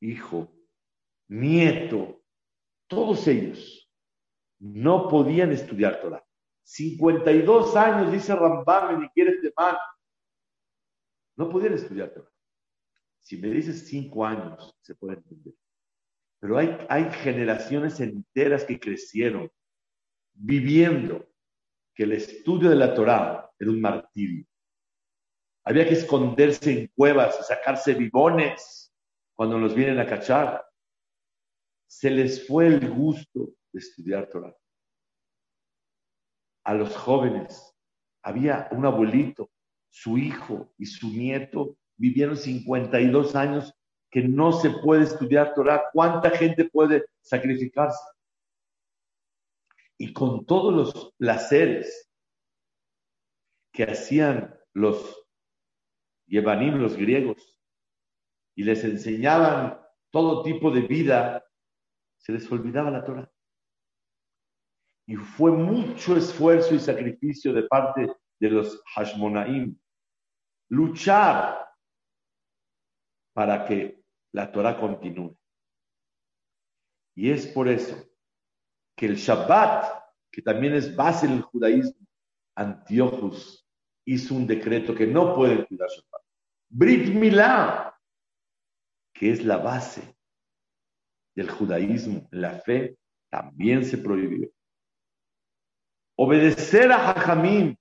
hijo, 0.00 0.53
nieto, 1.28 2.22
todos 2.86 3.26
ellos 3.28 3.90
no 4.58 5.08
podían 5.08 5.52
estudiar 5.52 6.00
Torah. 6.00 6.24
52 6.62 7.76
años, 7.76 8.12
dice 8.12 8.34
Rambam, 8.34 9.00
ni 9.00 9.08
quieres 9.10 9.42
de 9.42 9.52
mal. 9.56 9.76
No 11.36 11.50
podían 11.50 11.74
estudiar 11.74 12.10
Torah. 12.10 12.30
Si 13.20 13.36
me 13.36 13.48
dices 13.48 13.86
5 13.88 14.24
años, 14.24 14.76
se 14.80 14.94
puede 14.94 15.14
entender. 15.14 15.54
Pero 16.40 16.58
hay, 16.58 16.76
hay 16.88 17.10
generaciones 17.10 18.00
enteras 18.00 18.64
que 18.64 18.78
crecieron 18.78 19.50
viviendo 20.34 21.26
que 21.94 22.04
el 22.04 22.12
estudio 22.12 22.68
de 22.68 22.76
la 22.76 22.92
Torah 22.94 23.50
era 23.58 23.70
un 23.70 23.80
martirio. 23.80 24.44
Había 25.64 25.86
que 25.88 25.94
esconderse 25.94 26.70
en 26.70 26.86
cuevas 26.94 27.38
y 27.40 27.44
sacarse 27.44 27.94
bibones 27.94 28.92
cuando 29.34 29.58
nos 29.58 29.74
vienen 29.74 29.98
a 29.98 30.06
cachar. 30.06 30.64
Se 31.96 32.10
les 32.10 32.44
fue 32.44 32.66
el 32.66 32.90
gusto 32.90 33.50
de 33.72 33.78
estudiar 33.78 34.28
Torah. 34.28 34.52
A 36.64 36.74
los 36.74 36.96
jóvenes, 36.96 37.72
había 38.20 38.68
un 38.72 38.84
abuelito, 38.84 39.52
su 39.90 40.18
hijo 40.18 40.74
y 40.76 40.86
su 40.86 41.08
nieto 41.10 41.78
vivieron 41.96 42.36
52 42.36 43.36
años 43.36 43.72
que 44.10 44.22
no 44.22 44.52
se 44.52 44.70
puede 44.70 45.04
estudiar 45.04 45.54
Torah. 45.54 45.84
¿Cuánta 45.92 46.30
gente 46.30 46.68
puede 46.68 47.04
sacrificarse? 47.20 48.02
Y 49.96 50.12
con 50.12 50.44
todos 50.46 50.74
los 50.74 51.14
placeres 51.16 52.10
que 53.72 53.84
hacían 53.84 54.52
los 54.72 55.24
Yevanim, 56.26 56.74
los 56.74 56.96
griegos, 56.96 57.62
y 58.56 58.64
les 58.64 58.82
enseñaban 58.82 59.80
todo 60.10 60.42
tipo 60.42 60.72
de 60.72 60.80
vida, 60.80 61.44
se 62.24 62.32
les 62.32 62.50
olvidaba 62.50 62.90
la 62.90 63.04
Torah. 63.04 63.30
Y 65.06 65.16
fue 65.16 65.50
mucho 65.50 66.16
esfuerzo 66.16 66.74
y 66.74 66.78
sacrificio 66.78 67.52
de 67.52 67.64
parte 67.64 68.10
de 68.40 68.50
los 68.50 68.82
Hashmonaim 68.94 69.78
luchar 70.70 71.68
para 73.34 73.66
que 73.66 74.02
la 74.32 74.50
Torah 74.50 74.80
continúe. 74.80 75.36
Y 77.14 77.30
es 77.30 77.46
por 77.46 77.68
eso 77.68 77.94
que 78.96 79.06
el 79.06 79.16
Shabbat, 79.16 80.02
que 80.32 80.40
también 80.40 80.74
es 80.74 80.96
base 80.96 81.28
del 81.28 81.42
judaísmo, 81.42 82.06
Antiochus 82.56 83.68
hizo 84.06 84.34
un 84.34 84.46
decreto 84.46 84.94
que 84.94 85.06
no 85.06 85.34
pueden 85.34 85.66
cuidar 85.66 85.90
Shabbat. 85.90 86.22
Brit 86.70 87.14
Milá, 87.14 87.94
que 89.12 89.30
es 89.30 89.44
la 89.44 89.58
base 89.58 90.13
del 91.34 91.50
judaísmo, 91.50 92.28
la 92.30 92.60
fe, 92.60 92.96
también 93.30 93.84
se 93.84 93.98
prohibió. 93.98 94.48
Obedecer 96.16 96.92
a 96.92 96.98
Jajamín, 96.98 97.76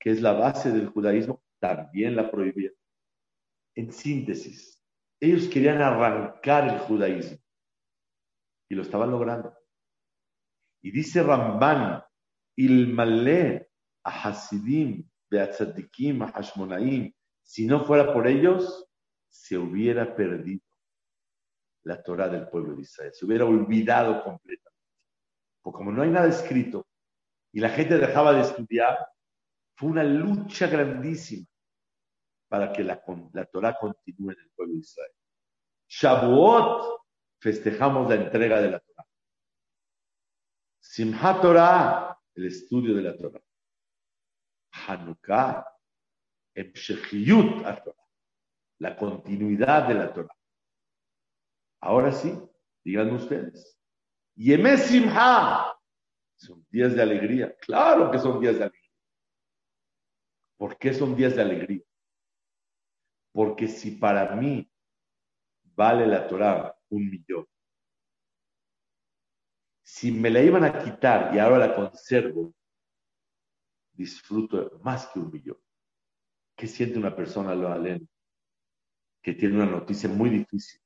que 0.00 0.10
es 0.10 0.22
la 0.22 0.32
base 0.32 0.72
del 0.72 0.88
judaísmo, 0.88 1.42
también 1.60 2.16
la 2.16 2.30
prohibió. 2.30 2.72
En 3.74 3.92
síntesis, 3.92 4.82
ellos 5.20 5.48
querían 5.48 5.82
arrancar 5.82 6.68
el 6.68 6.78
judaísmo 6.80 7.38
y 8.68 8.74
lo 8.74 8.82
estaban 8.82 9.10
logrando. 9.10 9.54
Y 10.82 10.90
dice 10.90 11.22
Ramban, 11.22 12.02
Ilmalé 12.56 13.68
a 14.04 14.28
Hasidim, 14.28 15.06
Beatzadikim, 15.28 16.22
a 16.22 16.42
si 17.42 17.66
no 17.66 17.84
fuera 17.84 18.12
por 18.12 18.26
ellos, 18.26 18.88
se 19.28 19.58
hubiera 19.58 20.16
perdido 20.16 20.64
la 21.86 22.02
Torah 22.02 22.28
del 22.28 22.48
pueblo 22.48 22.74
de 22.74 22.82
Israel, 22.82 23.12
se 23.14 23.24
hubiera 23.24 23.44
olvidado 23.44 24.22
completamente. 24.24 24.82
Porque 25.62 25.76
como 25.76 25.92
no 25.92 26.02
hay 26.02 26.10
nada 26.10 26.28
escrito 26.28 26.84
y 27.52 27.60
la 27.60 27.70
gente 27.70 27.96
dejaba 27.96 28.32
de 28.32 28.40
estudiar, 28.42 28.98
fue 29.76 29.90
una 29.90 30.02
lucha 30.02 30.66
grandísima 30.66 31.46
para 32.48 32.72
que 32.72 32.82
la, 32.82 33.00
la 33.32 33.44
Torah 33.46 33.76
continúe 33.78 34.32
en 34.32 34.40
el 34.40 34.50
pueblo 34.50 34.74
de 34.74 34.80
Israel. 34.80 35.12
Shavuot, 35.88 37.02
festejamos 37.40 38.08
la 38.08 38.16
entrega 38.16 38.60
de 38.60 38.70
la 38.72 38.80
Torah. 38.80 39.06
Simchat 40.80 41.40
Torah, 41.40 42.18
el 42.34 42.46
estudio 42.46 42.96
de 42.96 43.02
la 43.02 43.16
Torah. 43.16 43.42
Hanukkah, 44.72 45.64
Emshechiyut 46.52 47.64
a 47.64 47.80
Torah, 47.80 48.08
la 48.80 48.96
continuidad 48.96 49.86
de 49.86 49.94
la 49.94 50.12
Torah. 50.12 50.36
Ahora 51.80 52.12
sí, 52.12 52.38
digan 52.84 53.12
ustedes. 53.14 53.78
Yemé 54.34 54.76
Simha, 54.76 55.72
son 56.36 56.66
días 56.70 56.94
de 56.94 57.02
alegría. 57.02 57.56
Claro 57.60 58.10
que 58.10 58.18
son 58.18 58.40
días 58.40 58.58
de 58.58 58.64
alegría. 58.64 58.90
¿Por 60.56 60.78
qué 60.78 60.92
son 60.92 61.16
días 61.16 61.36
de 61.36 61.42
alegría? 61.42 61.82
Porque 63.32 63.68
si 63.68 63.92
para 63.92 64.34
mí 64.34 64.70
vale 65.74 66.06
la 66.06 66.26
Torah 66.26 66.74
un 66.88 67.10
millón, 67.10 67.46
si 69.82 70.10
me 70.10 70.30
la 70.30 70.42
iban 70.42 70.64
a 70.64 70.78
quitar 70.78 71.34
y 71.34 71.38
ahora 71.38 71.58
la 71.58 71.74
conservo, 71.74 72.54
disfruto 73.92 74.78
más 74.82 75.06
que 75.08 75.18
un 75.18 75.30
millón. 75.30 75.58
¿Qué 76.56 76.66
siente 76.66 76.98
una 76.98 77.14
persona, 77.14 77.54
lo 77.54 77.68
alén, 77.68 78.08
que 79.22 79.34
tiene 79.34 79.56
una 79.56 79.66
noticia 79.66 80.08
muy 80.08 80.30
difícil? 80.30 80.80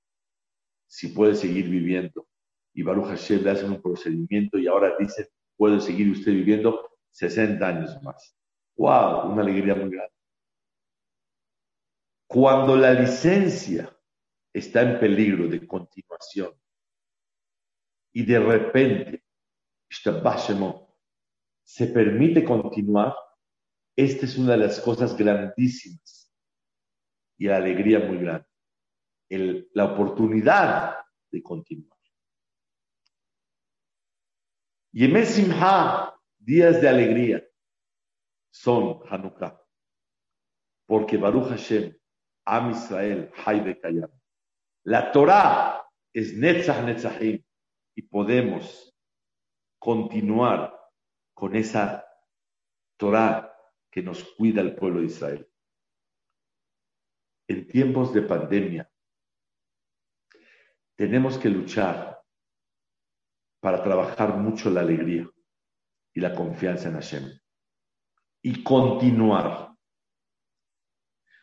Si 0.91 1.09
puede 1.09 1.37
seguir 1.37 1.69
viviendo. 1.69 2.27
Y 2.75 2.83
Baruch 2.83 3.07
Hashem 3.07 3.45
le 3.45 3.51
hacen 3.51 3.71
un 3.71 3.81
procedimiento 3.81 4.59
y 4.59 4.67
ahora 4.67 4.97
dice, 4.99 5.29
puede 5.57 5.81
seguir 5.81 6.11
usted 6.11 6.33
viviendo 6.33 6.91
60 7.13 7.65
años 7.65 8.03
más. 8.03 8.37
¡Wow! 8.77 9.31
Una 9.33 9.43
alegría 9.43 9.77
muy 9.77 9.91
grande. 9.91 10.13
Cuando 12.27 12.77
la 12.77 12.93
licencia 12.93 13.97
está 14.53 14.83
en 14.83 14.99
peligro 14.99 15.47
de 15.47 15.65
continuación 15.65 16.53
y 18.13 18.25
de 18.25 18.41
repente, 18.41 19.25
se 21.63 21.87
permite 21.87 22.45
continuar, 22.45 23.15
esta 23.97 24.27
es 24.27 24.37
una 24.39 24.53
de 24.53 24.59
las 24.59 24.81
cosas 24.81 25.17
grandísimas 25.17 26.33
y 27.39 27.47
la 27.47 27.59
alegría 27.59 28.01
muy 28.01 28.19
grande. 28.19 28.50
La 29.31 29.85
oportunidad 29.85 30.97
de 31.31 31.43
continuar. 31.43 31.99
Yemé 34.93 35.25
Simha, 35.25 36.15
días 36.39 36.81
de 36.81 36.89
alegría, 36.89 37.45
son 38.51 39.01
Hanukkah. 39.09 39.61
Porque 40.87 41.17
Baruch 41.17 41.51
Hashem, 41.51 41.97
Am 42.45 42.73
Israel, 42.73 43.31
Hay 43.45 43.79
Kayam. 43.81 44.11
La 44.85 45.13
Torah 45.13 45.87
es 46.13 46.37
Netzach 46.37 46.85
Netzachim 46.85 47.45
y 47.95 48.03
podemos 48.03 48.93
continuar 49.79 50.77
con 51.35 51.55
esa 51.55 52.05
Torah 52.97 53.55
que 53.91 54.03
nos 54.03 54.25
cuida 54.35 54.61
el 54.61 54.75
pueblo 54.75 55.01
de 55.01 55.07
Israel. 55.07 55.49
En 57.49 57.69
tiempos 57.69 58.13
de 58.13 58.23
pandemia, 58.23 58.90
tenemos 61.01 61.39
que 61.39 61.49
luchar 61.49 62.23
para 63.59 63.83
trabajar 63.83 64.37
mucho 64.37 64.69
la 64.69 64.83
alegría 64.83 65.27
y 66.13 66.21
la 66.21 66.35
confianza 66.35 66.91
en 66.91 66.95
Hashem. 66.97 67.41
Y 68.43 68.63
continuar. 68.63 69.75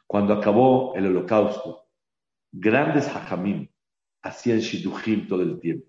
Cuando 0.05 0.35
acabó 0.35 0.93
el 0.93 1.07
holocausto, 1.07 1.89
grandes 2.51 3.07
hajamim 3.07 3.67
hacían 4.21 4.59
shidujim 4.59 5.27
todo 5.27 5.41
el 5.41 5.59
tiempo 5.59 5.87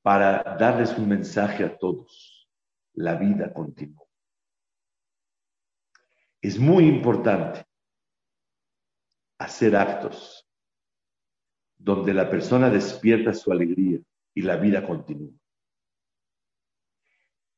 para 0.00 0.44
darles 0.56 0.96
un 0.96 1.08
mensaje 1.08 1.64
a 1.64 1.76
todos. 1.76 2.48
La 2.92 3.16
vida 3.16 3.52
continúa. 3.52 4.06
Es 6.40 6.56
muy 6.56 6.86
importante 6.86 7.66
hacer 9.38 9.74
actos 9.74 10.45
donde 11.76 12.14
la 12.14 12.30
persona 12.30 12.70
despierta 12.70 13.32
su 13.32 13.52
alegría 13.52 14.00
y 14.34 14.42
la 14.42 14.56
vida 14.56 14.86
continúa. 14.86 15.32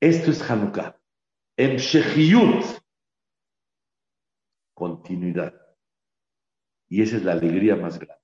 Esto 0.00 0.30
es 0.30 0.48
Hanukkah. 0.48 0.96
Shechiyut. 1.56 2.64
Continuidad. 4.74 5.54
Y 6.88 7.02
esa 7.02 7.16
es 7.16 7.24
la 7.24 7.32
alegría 7.32 7.76
más 7.76 7.98
grande. 7.98 8.22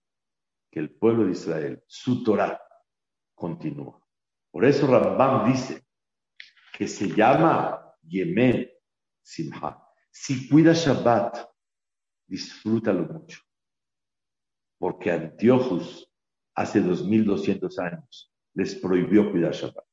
Que 0.70 0.80
el 0.80 0.90
pueblo 0.90 1.26
de 1.26 1.32
Israel, 1.32 1.82
su 1.86 2.22
Torah, 2.22 2.60
continúa. 3.34 4.00
Por 4.50 4.64
eso 4.64 4.86
Rambam 4.86 5.52
dice 5.52 5.84
que 6.72 6.86
se 6.86 7.08
llama 7.08 7.92
Yemen 8.02 8.70
Simha. 9.20 9.82
Si 10.10 10.48
cuida 10.48 10.72
Shabbat, 10.72 11.48
disfrútalo 12.26 13.04
mucho. 13.06 13.40
Porque 14.78 15.10
Antiochus 15.10 16.10
hace 16.54 16.80
2200 16.80 17.78
años 17.78 18.32
les 18.54 18.74
prohibió 18.74 19.30
cuidar 19.30 19.52
Shabbat. 19.52 19.84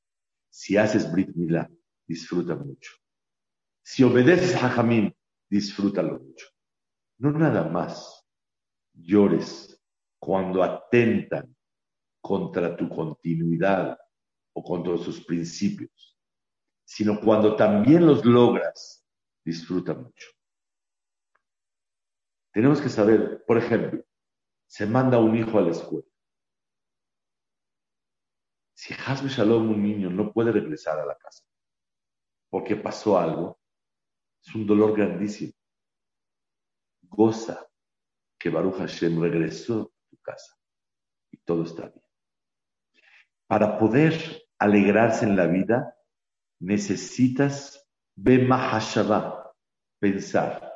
Si 0.49 0.77
haces 0.77 1.11
Brit 1.11 1.29
Milá, 1.35 1.69
disfruta 2.07 2.55
mucho. 2.55 2.91
Si 3.83 4.03
obedeces 4.03 4.55
a 4.55 4.69
Jamín, 4.69 5.15
disfrútalo 5.49 6.19
mucho. 6.19 6.47
No 7.17 7.31
nada 7.31 7.67
más 7.67 8.25
llores 8.93 9.81
cuando 10.19 10.63
atentan 10.63 11.55
contra 12.21 12.75
tu 12.75 12.87
continuidad 12.89 13.97
o 14.53 14.63
contra 14.63 14.97
sus 14.97 15.25
principios, 15.25 16.17
sino 16.85 17.19
cuando 17.19 17.55
también 17.55 18.05
los 18.05 18.23
logras, 18.25 19.05
disfruta 19.43 19.93
mucho. 19.93 20.27
Tenemos 22.53 22.81
que 22.81 22.89
saber, 22.89 23.43
por 23.47 23.57
ejemplo, 23.57 24.03
se 24.71 24.85
manda 24.85 25.19
un 25.19 25.35
hijo 25.35 25.59
a 25.59 25.63
la 25.63 25.71
escuela. 25.71 26.07
Si 28.73 28.93
Hasbe 28.93 29.27
Shalom, 29.27 29.69
un 29.69 29.83
niño, 29.83 30.09
no 30.09 30.31
puede 30.31 30.53
regresar 30.53 30.97
a 30.97 31.05
la 31.05 31.17
casa 31.17 31.43
porque 32.49 32.77
pasó 32.77 33.19
algo, 33.19 33.59
es 34.41 34.55
un 34.55 34.65
dolor 34.65 34.95
grandísimo. 34.95 35.51
Goza 37.01 37.67
que 38.39 38.49
Baruch 38.49 38.77
Hashem 38.77 39.21
regresó 39.21 39.81
a 39.81 40.09
tu 40.09 40.17
casa 40.21 40.57
y 41.31 41.37
todo 41.39 41.63
está 41.63 41.89
bien. 41.89 42.05
Para 43.47 43.77
poder 43.77 44.13
alegrarse 44.57 45.25
en 45.25 45.35
la 45.35 45.47
vida, 45.47 45.97
necesitas 46.61 47.89
Bemahashava, 48.15 49.53
pensar. 49.99 50.71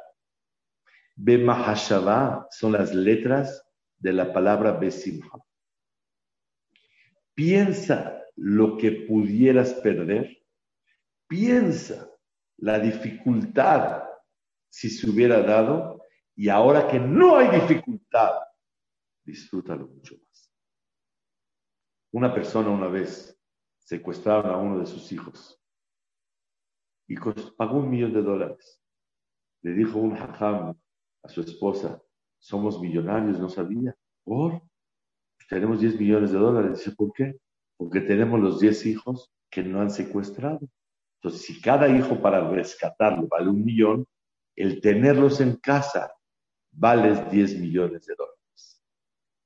Bemahashava 1.16 2.48
son 2.52 2.74
las 2.74 2.94
letras 2.94 3.65
de 3.98 4.14
la 4.14 4.32
palabra 4.34 4.72
Besimha. 4.72 5.30
Piensa 7.34 8.22
lo 8.36 8.78
que 8.78 8.92
pudieras 8.92 9.74
perder. 9.76 10.38
Piensa 11.28 12.10
la 12.58 12.80
dificultad 12.80 14.04
si 14.70 14.90
se 14.90 15.10
hubiera 15.10 15.42
dado 15.42 16.02
y 16.36 16.50
ahora 16.50 16.88
que 16.88 17.00
no 17.00 17.38
hay 17.38 17.60
dificultad, 17.60 18.32
disfrútalo 19.24 19.88
mucho 19.88 20.16
más. 20.16 20.52
Una 22.12 22.34
persona 22.34 22.70
una 22.70 22.88
vez 22.88 23.40
secuestraron 23.80 24.52
a 24.52 24.58
uno 24.58 24.80
de 24.80 24.86
sus 24.86 25.12
hijos 25.12 25.62
y 27.08 27.16
pagó 27.58 27.78
un 27.78 27.90
millón 27.90 28.14
de 28.14 28.22
dólares. 28.22 28.82
Le 29.62 29.74
dijo 29.74 30.00
un 30.00 30.16
hajam 30.18 30.78
a 31.24 31.30
su 31.30 31.42
esposa, 31.42 32.02
somos 32.46 32.80
millonarios, 32.80 33.40
no 33.40 33.50
sabía. 33.50 33.96
¿Por? 34.24 34.62
tenemos 35.50 35.80
10 35.80 36.00
millones 36.00 36.32
de 36.32 36.38
dólares. 36.38 36.78
Dice, 36.80 36.92
¿por 36.96 37.12
qué? 37.12 37.40
Porque 37.78 38.02
tenemos 38.02 38.40
los 38.40 38.60
10 38.60 38.86
hijos 38.86 39.32
que 39.50 39.64
no 39.64 39.82
han 39.82 39.90
secuestrado. 39.90 40.60
Entonces, 41.18 41.42
si 41.42 41.60
cada 41.60 41.88
hijo 41.88 42.22
para 42.22 42.48
rescatarlo 42.50 43.28
vale 43.28 43.50
un 43.50 43.64
millón, 43.64 44.08
el 44.56 44.80
tenerlos 44.80 45.42
en 45.42 45.56
casa 45.56 46.14
vale 46.72 47.30
10 47.32 47.60
millones 47.60 48.06
de 48.06 48.16
dólares. 48.16 48.84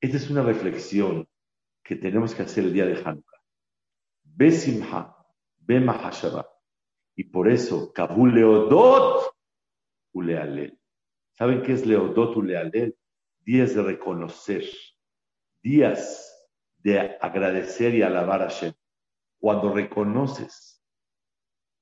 Esta 0.02 0.18
es 0.18 0.30
una 0.30 0.44
reflexión 0.44 1.28
que 1.84 1.96
tenemos 1.96 2.36
que 2.36 2.44
hacer 2.44 2.66
el 2.66 2.74
día 2.74 2.86
de 2.86 3.02
Hanukkah. 3.02 3.42
Ve 4.24 4.52
Simha, 4.52 5.16
ve. 5.60 5.86
Y 7.16 7.24
por 7.26 7.50
eso, 7.50 7.92
Kabul 7.94 8.36
Leodot 8.36 9.34
Ulealel. 10.14 10.79
¿Saben 11.34 11.62
qué 11.62 11.74
es 11.74 11.86
Leodot 11.86 12.36
Ulealel? 12.36 12.98
Días 13.40 13.74
de 13.74 13.82
reconocer, 13.82 14.64
días 15.64 16.30
de 16.78 17.18
agradecer 17.22 17.96
y 17.96 18.02
alabar 18.02 18.42
a 18.42 18.50
Hashem. 18.50 18.74
Cuando 19.40 19.74
reconoces 19.74 20.84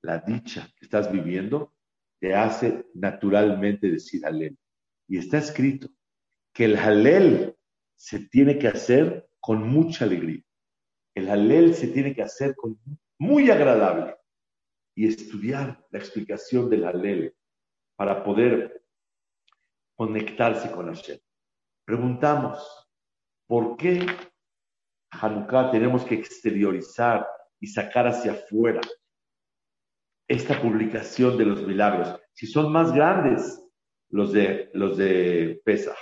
la 0.02 0.18
dicha 0.18 0.68
que 0.76 0.84
estás 0.84 1.10
viviendo, 1.10 1.74
te 2.20 2.34
hace 2.34 2.86
naturalmente 2.94 3.90
decir 3.90 4.24
Halel. 4.24 4.56
Y 5.08 5.18
está 5.18 5.38
escrito 5.38 5.88
que 6.52 6.66
el 6.66 6.76
Halel 6.76 7.56
se 7.96 8.20
tiene 8.28 8.58
que 8.58 8.68
hacer 8.68 9.28
con 9.40 9.68
mucha 9.68 10.04
alegría. 10.04 10.42
El 11.14 11.28
Halel 11.28 11.74
se 11.74 11.88
tiene 11.88 12.14
que 12.14 12.22
hacer 12.22 12.54
con 12.54 12.78
muy 13.18 13.50
agradable 13.50 14.16
y 14.94 15.08
estudiar 15.08 15.84
la 15.90 15.98
explicación 15.98 16.70
del 16.70 16.84
Halel 16.84 17.34
para 17.96 18.22
poder 18.22 18.77
conectarse 19.98 20.70
con 20.70 20.86
Hashem. 20.86 21.18
Preguntamos, 21.84 22.88
¿por 23.48 23.76
qué 23.76 24.06
Hanukkah 25.10 25.72
tenemos 25.72 26.04
que 26.04 26.14
exteriorizar 26.14 27.26
y 27.58 27.66
sacar 27.66 28.06
hacia 28.06 28.32
afuera 28.32 28.80
esta 30.28 30.62
publicación 30.62 31.36
de 31.36 31.46
los 31.46 31.66
milagros? 31.66 32.20
Si 32.32 32.46
son 32.46 32.70
más 32.70 32.92
grandes 32.92 33.60
los 34.10 34.32
de, 34.32 34.70
los 34.72 34.96
de 34.96 35.60
Pesach. 35.64 35.98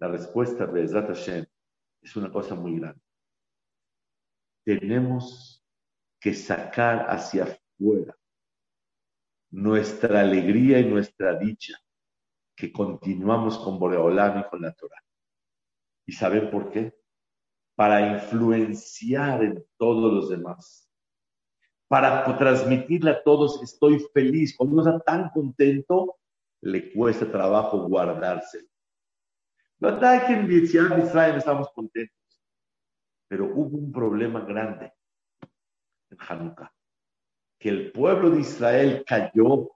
La 0.00 0.08
respuesta 0.08 0.66
de 0.66 0.88
Hashem 0.88 1.46
es 2.02 2.16
una 2.16 2.32
cosa 2.32 2.56
muy 2.56 2.80
grande. 2.80 3.00
Tenemos 4.64 5.64
que 6.18 6.34
sacar 6.34 7.06
hacia 7.08 7.44
afuera 7.44 8.16
nuestra 9.52 10.20
alegría 10.20 10.80
y 10.80 10.86
nuestra 10.86 11.38
dicha 11.38 11.78
que 12.60 12.70
continuamos 12.70 13.58
con 13.58 13.78
Boreolam 13.78 14.40
y 14.40 14.44
con 14.44 14.60
la 14.60 14.72
Torah. 14.72 15.02
¿Y 16.04 16.12
saben 16.12 16.50
por 16.50 16.70
qué? 16.70 16.94
Para 17.74 18.14
influenciar 18.14 19.42
en 19.42 19.64
todos 19.78 20.12
los 20.12 20.28
demás. 20.28 20.86
Para 21.88 22.36
transmitirle 22.36 23.12
a 23.12 23.22
todos 23.22 23.62
estoy 23.62 23.98
feliz. 24.12 24.54
Cuando 24.54 24.74
uno 24.74 24.82
está 24.82 25.00
tan 25.00 25.30
contento, 25.30 26.18
le 26.60 26.92
cuesta 26.92 27.30
trabajo 27.32 27.88
guardarse. 27.88 28.68
La 29.78 29.92
verdad 29.92 30.26
que 30.26 30.34
en 30.34 31.02
Israel 31.02 31.38
estamos 31.38 31.72
contentos. 31.72 32.16
Pero 33.26 33.46
hubo 33.46 33.78
un 33.78 33.90
problema 33.90 34.40
grande 34.40 34.92
en 36.10 36.18
Hanukkah. 36.20 36.70
Que 37.58 37.70
el 37.70 37.92
pueblo 37.92 38.30
de 38.30 38.40
Israel 38.40 39.02
cayó 39.06 39.70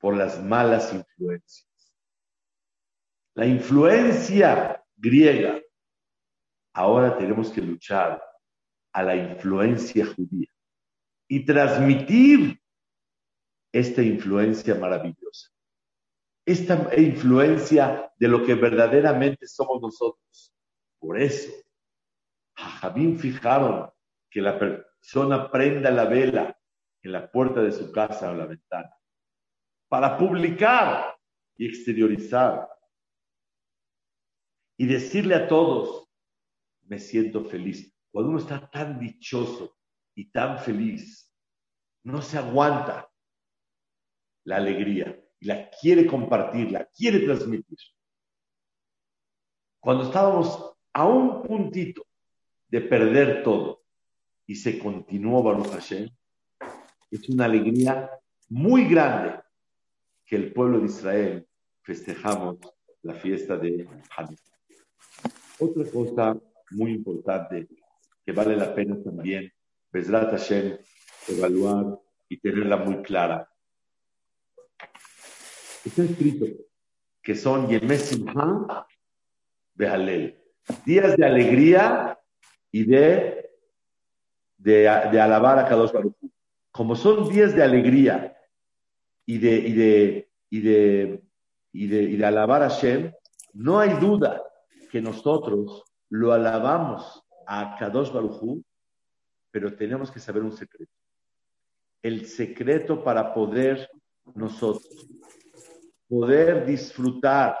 por 0.00 0.16
las 0.16 0.42
malas 0.42 0.92
influencias. 0.92 1.69
La 3.40 3.46
influencia 3.46 4.84
griega. 4.98 5.58
Ahora 6.74 7.16
tenemos 7.16 7.50
que 7.50 7.62
luchar 7.62 8.22
a 8.92 9.02
la 9.02 9.16
influencia 9.16 10.04
judía 10.04 10.50
y 11.26 11.46
transmitir 11.46 12.60
esta 13.72 14.02
influencia 14.02 14.74
maravillosa 14.74 15.48
esta 16.44 16.94
influencia 17.00 18.12
de 18.18 18.28
lo 18.28 18.44
que 18.44 18.56
verdaderamente 18.56 19.46
somos 19.46 19.80
nosotros. 19.80 20.52
Por 20.98 21.18
eso, 21.18 21.50
Jajamín 22.56 23.18
fijaron 23.18 23.88
que 24.28 24.42
la 24.42 24.58
persona 24.58 25.50
prenda 25.50 25.90
la 25.90 26.04
vela 26.04 26.58
en 27.02 27.12
la 27.12 27.30
puerta 27.30 27.62
de 27.62 27.72
su 27.72 27.90
casa 27.90 28.30
o 28.30 28.34
la 28.34 28.44
ventana 28.44 28.94
para 29.88 30.18
publicar 30.18 31.16
y 31.56 31.68
exteriorizar 31.68 32.68
y 34.80 34.86
decirle 34.86 35.34
a 35.34 35.46
todos, 35.46 36.08
me 36.86 36.98
siento 36.98 37.44
feliz. 37.44 37.94
Cuando 38.10 38.30
uno 38.30 38.38
está 38.38 38.70
tan 38.70 38.98
dichoso 38.98 39.76
y 40.14 40.30
tan 40.30 40.58
feliz, 40.58 41.30
no 42.02 42.22
se 42.22 42.38
aguanta 42.38 43.06
la 44.44 44.56
alegría 44.56 45.22
y 45.38 45.44
la 45.48 45.68
quiere 45.68 46.06
compartir, 46.06 46.72
la 46.72 46.86
quiere 46.86 47.18
transmitir. 47.26 47.76
Cuando 49.80 50.04
estábamos 50.04 50.72
a 50.94 51.04
un 51.04 51.42
puntito 51.42 52.06
de 52.68 52.80
perder 52.80 53.42
todo 53.42 53.82
y 54.46 54.54
se 54.54 54.78
continuó 54.78 55.42
Baruch 55.42 55.72
Hashem, 55.72 56.08
es 57.10 57.28
una 57.28 57.44
alegría 57.44 58.10
muy 58.48 58.88
grande 58.88 59.42
que 60.24 60.36
el 60.36 60.54
pueblo 60.54 60.80
de 60.80 60.86
Israel 60.86 61.46
festejamos 61.82 62.56
la 63.02 63.12
fiesta 63.12 63.58
de 63.58 63.86
Hanukkah. 64.16 64.49
Otra 65.60 65.84
cosa 65.90 66.36
muy 66.70 66.92
importante 66.92 67.68
que 68.24 68.32
vale 68.32 68.56
la 68.56 68.74
pena 68.74 68.96
también, 69.02 69.52
Bezrat 69.92 70.30
Hashem, 70.30 70.78
evaluar 71.28 71.98
y 72.28 72.38
tenerla 72.38 72.76
muy 72.76 73.02
clara, 73.02 73.46
Está 75.84 76.02
escrito 76.02 76.46
que 77.22 77.34
son 77.34 77.68
Yemesimha 77.68 78.86
Behalel, 79.74 80.38
días 80.84 81.16
de 81.16 81.24
alegría 81.24 82.18
y 82.70 82.84
de, 82.84 83.50
de, 84.58 84.88
alabar 84.88 85.58
a 85.58 85.66
Kadosh 85.66 85.92
Baruch 85.92 86.16
Como 86.70 86.96
son 86.96 87.30
días 87.30 87.54
de 87.54 87.62
alegría 87.62 88.36
y 89.24 89.38
de, 89.38 89.56
y 89.56 89.72
de, 89.72 90.30
y 90.50 90.60
de, 90.60 91.22
y 91.72 91.86
de, 91.86 92.02
y 92.02 92.16
de 92.16 92.26
alabar 92.26 92.62
a 92.62 92.68
Hashem, 92.68 93.12
no 93.54 93.78
hay 93.78 93.90
duda 93.98 94.42
que 94.90 95.00
nosotros 95.00 95.84
lo 96.10 96.32
alabamos 96.32 97.22
a 97.46 97.76
Kadosh 97.78 98.12
Baruch 98.12 98.62
pero 99.50 99.74
tenemos 99.76 100.10
que 100.10 100.20
saber 100.20 100.42
un 100.42 100.52
secreto. 100.52 100.92
El 102.02 102.26
secreto 102.26 103.02
para 103.02 103.32
poder 103.32 103.88
nosotros 104.34 105.08
poder 106.08 106.66
disfrutar 106.66 107.56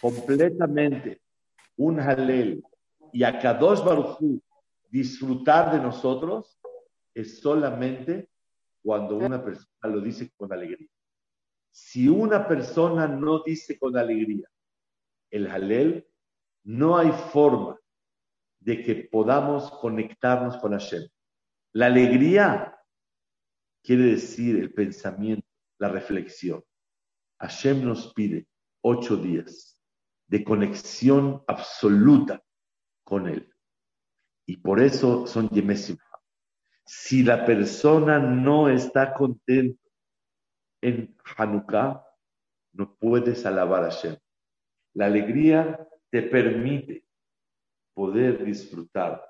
completamente 0.00 1.20
un 1.76 1.98
Halel 1.98 2.62
y 3.12 3.24
a 3.24 3.36
Kadosh 3.38 3.82
Baruchu 3.82 4.40
disfrutar 4.88 5.72
de 5.72 5.80
nosotros 5.80 6.60
es 7.12 7.40
solamente 7.40 8.28
cuando 8.82 9.16
una 9.16 9.42
persona 9.44 9.68
lo 9.82 10.00
dice 10.00 10.30
con 10.36 10.52
alegría. 10.52 10.88
Si 11.72 12.08
una 12.08 12.46
persona 12.46 13.08
no 13.08 13.42
dice 13.42 13.76
con 13.78 13.96
alegría 13.96 14.48
el 15.30 15.50
Halel, 15.50 16.06
no 16.64 16.98
hay 16.98 17.10
forma 17.32 17.78
de 18.60 18.82
que 18.82 18.94
podamos 18.94 19.70
conectarnos 19.70 20.56
con 20.58 20.72
Hashem. 20.72 21.08
La 21.72 21.86
alegría 21.86 22.76
quiere 23.82 24.04
decir 24.04 24.56
el 24.56 24.72
pensamiento, 24.72 25.46
la 25.78 25.88
reflexión. 25.88 26.62
Hashem 27.38 27.84
nos 27.84 28.12
pide 28.12 28.46
ocho 28.82 29.16
días 29.16 29.80
de 30.26 30.44
conexión 30.44 31.42
absoluta 31.46 32.42
con 33.02 33.28
Él. 33.28 33.52
Y 34.46 34.58
por 34.58 34.80
eso 34.80 35.26
son 35.26 35.48
Yemesim. 35.48 35.96
Si 36.84 37.22
la 37.22 37.44
persona 37.46 38.18
no 38.18 38.68
está 38.68 39.14
contenta 39.14 39.80
en 40.82 41.16
Hanukkah, 41.36 42.04
no 42.72 42.96
puedes 42.96 43.46
alabar 43.46 43.84
a 43.84 43.90
Hashem. 43.90 44.16
La 44.94 45.06
alegría 45.06 45.88
te 46.10 46.22
permite 46.22 47.04
poder 47.94 48.44
disfrutar 48.44 49.24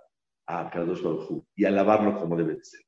a 0.47 0.71
Kadosh 0.71 1.03
Baruj 1.03 1.45
y 1.55 1.65
alabarlo 1.65 2.19
como 2.19 2.37
debe 2.37 2.63
ser. 2.63 2.81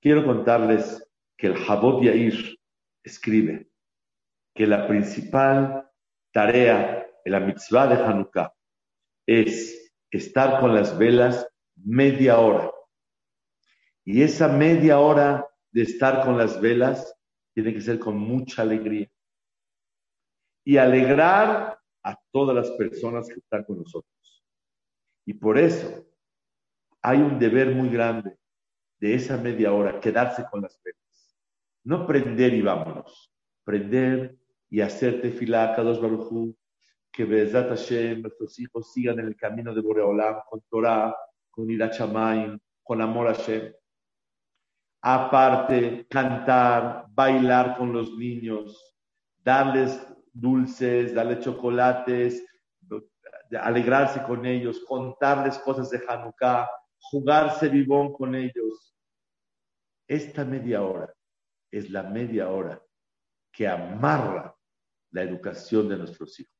Quiero 0.00 0.24
contarles 0.24 1.06
que 1.36 1.48
el 1.48 1.56
Jabot 1.56 2.02
Yair 2.02 2.58
escribe 3.02 3.70
que 4.54 4.66
la 4.66 4.86
principal 4.86 5.90
tarea 6.32 7.06
de 7.24 7.30
la 7.30 7.40
mitzvah 7.40 7.86
de 7.86 8.02
Hanukkah 8.02 8.52
es 9.26 9.92
estar 10.10 10.60
con 10.60 10.74
las 10.74 10.96
velas 10.98 11.48
media 11.76 12.38
hora 12.38 12.70
Y 14.04 14.22
esa 14.22 14.48
media 14.48 14.98
hora 14.98 15.46
de 15.72 15.82
estar 15.82 16.24
con 16.24 16.36
las 16.36 16.60
velas 16.60 17.16
tiene 17.54 17.72
que 17.72 17.80
ser 17.80 17.98
con 17.98 18.18
mucha 18.18 18.62
alegría. 18.62 19.10
Y 20.64 20.76
alegrar 20.76 21.78
todas 22.34 22.56
las 22.56 22.68
personas 22.72 23.28
que 23.28 23.38
están 23.38 23.62
con 23.62 23.78
nosotros. 23.78 24.44
Y 25.24 25.34
por 25.34 25.56
eso 25.56 26.04
hay 27.00 27.18
un 27.18 27.38
deber 27.38 27.72
muy 27.72 27.88
grande 27.88 28.36
de 28.98 29.14
esa 29.14 29.36
media 29.36 29.72
hora, 29.72 30.00
quedarse 30.00 30.44
con 30.50 30.62
las 30.62 30.80
velas. 30.82 31.38
No 31.84 32.08
prender 32.08 32.52
y 32.54 32.60
vámonos. 32.60 33.32
Prender 33.62 34.36
y 34.68 34.80
hacerte 34.80 35.30
tefilá, 35.30 35.76
Kadosh 35.76 36.00
Baruchu, 36.00 36.56
que 37.12 37.24
Bezat 37.24 37.68
Hashem, 37.68 38.22
nuestros 38.22 38.58
hijos 38.58 38.92
sigan 38.92 39.20
en 39.20 39.26
el 39.26 39.36
camino 39.36 39.72
de 39.72 39.80
Boreolam, 39.80 40.40
con 40.50 40.60
Torah, 40.68 41.14
con 41.52 41.70
Irachamayim, 41.70 42.58
con 42.82 43.00
amor 43.00 43.28
a 43.28 43.34
Hashem. 43.34 43.72
Aparte, 45.02 46.04
cantar, 46.10 47.06
bailar 47.10 47.76
con 47.76 47.92
los 47.92 48.12
niños, 48.16 48.96
darles 49.44 50.04
dulces, 50.34 51.14
darles 51.14 51.40
chocolates, 51.40 52.44
alegrarse 53.58 54.22
con 54.24 54.44
ellos, 54.44 54.80
contarles 54.86 55.58
cosas 55.58 55.90
de 55.90 56.02
Hanukkah, 56.06 56.68
jugarse 56.98 57.68
vivón 57.68 58.12
con 58.12 58.34
ellos. 58.34 58.94
Esta 60.06 60.44
media 60.44 60.82
hora 60.82 61.14
es 61.70 61.88
la 61.90 62.02
media 62.02 62.50
hora 62.50 62.82
que 63.52 63.68
amarra 63.68 64.54
la 65.12 65.22
educación 65.22 65.88
de 65.88 65.96
nuestros 65.96 66.38
hijos. 66.40 66.52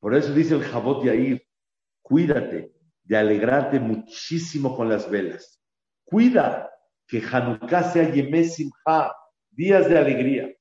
Por 0.00 0.14
eso 0.14 0.32
dice 0.34 0.54
el 0.54 0.64
Jabot 0.64 1.04
Yair, 1.04 1.42
cuídate 2.02 2.72
de 3.04 3.16
alegrarte 3.16 3.80
muchísimo 3.80 4.76
con 4.76 4.88
las 4.88 5.08
velas. 5.10 5.62
Cuida 6.04 6.70
que 7.06 7.22
Hanukkah 7.22 7.84
sea 7.84 8.12
Yemé 8.12 8.46
días 9.50 9.88
de 9.88 9.98
alegría. 9.98 10.54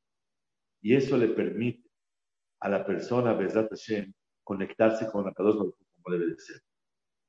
Y 0.81 0.95
eso 0.95 1.17
le 1.17 1.27
permite 1.29 1.86
a 2.59 2.69
la 2.69 2.85
persona, 2.85 3.33
Bezat 3.33 3.69
Hashem, 3.69 4.13
conectarse 4.43 5.09
con 5.11 5.25
la 5.25 5.33
Kadosh 5.33 5.57
como 5.57 6.15
debe 6.15 6.27
de 6.27 6.39
ser. 6.39 6.61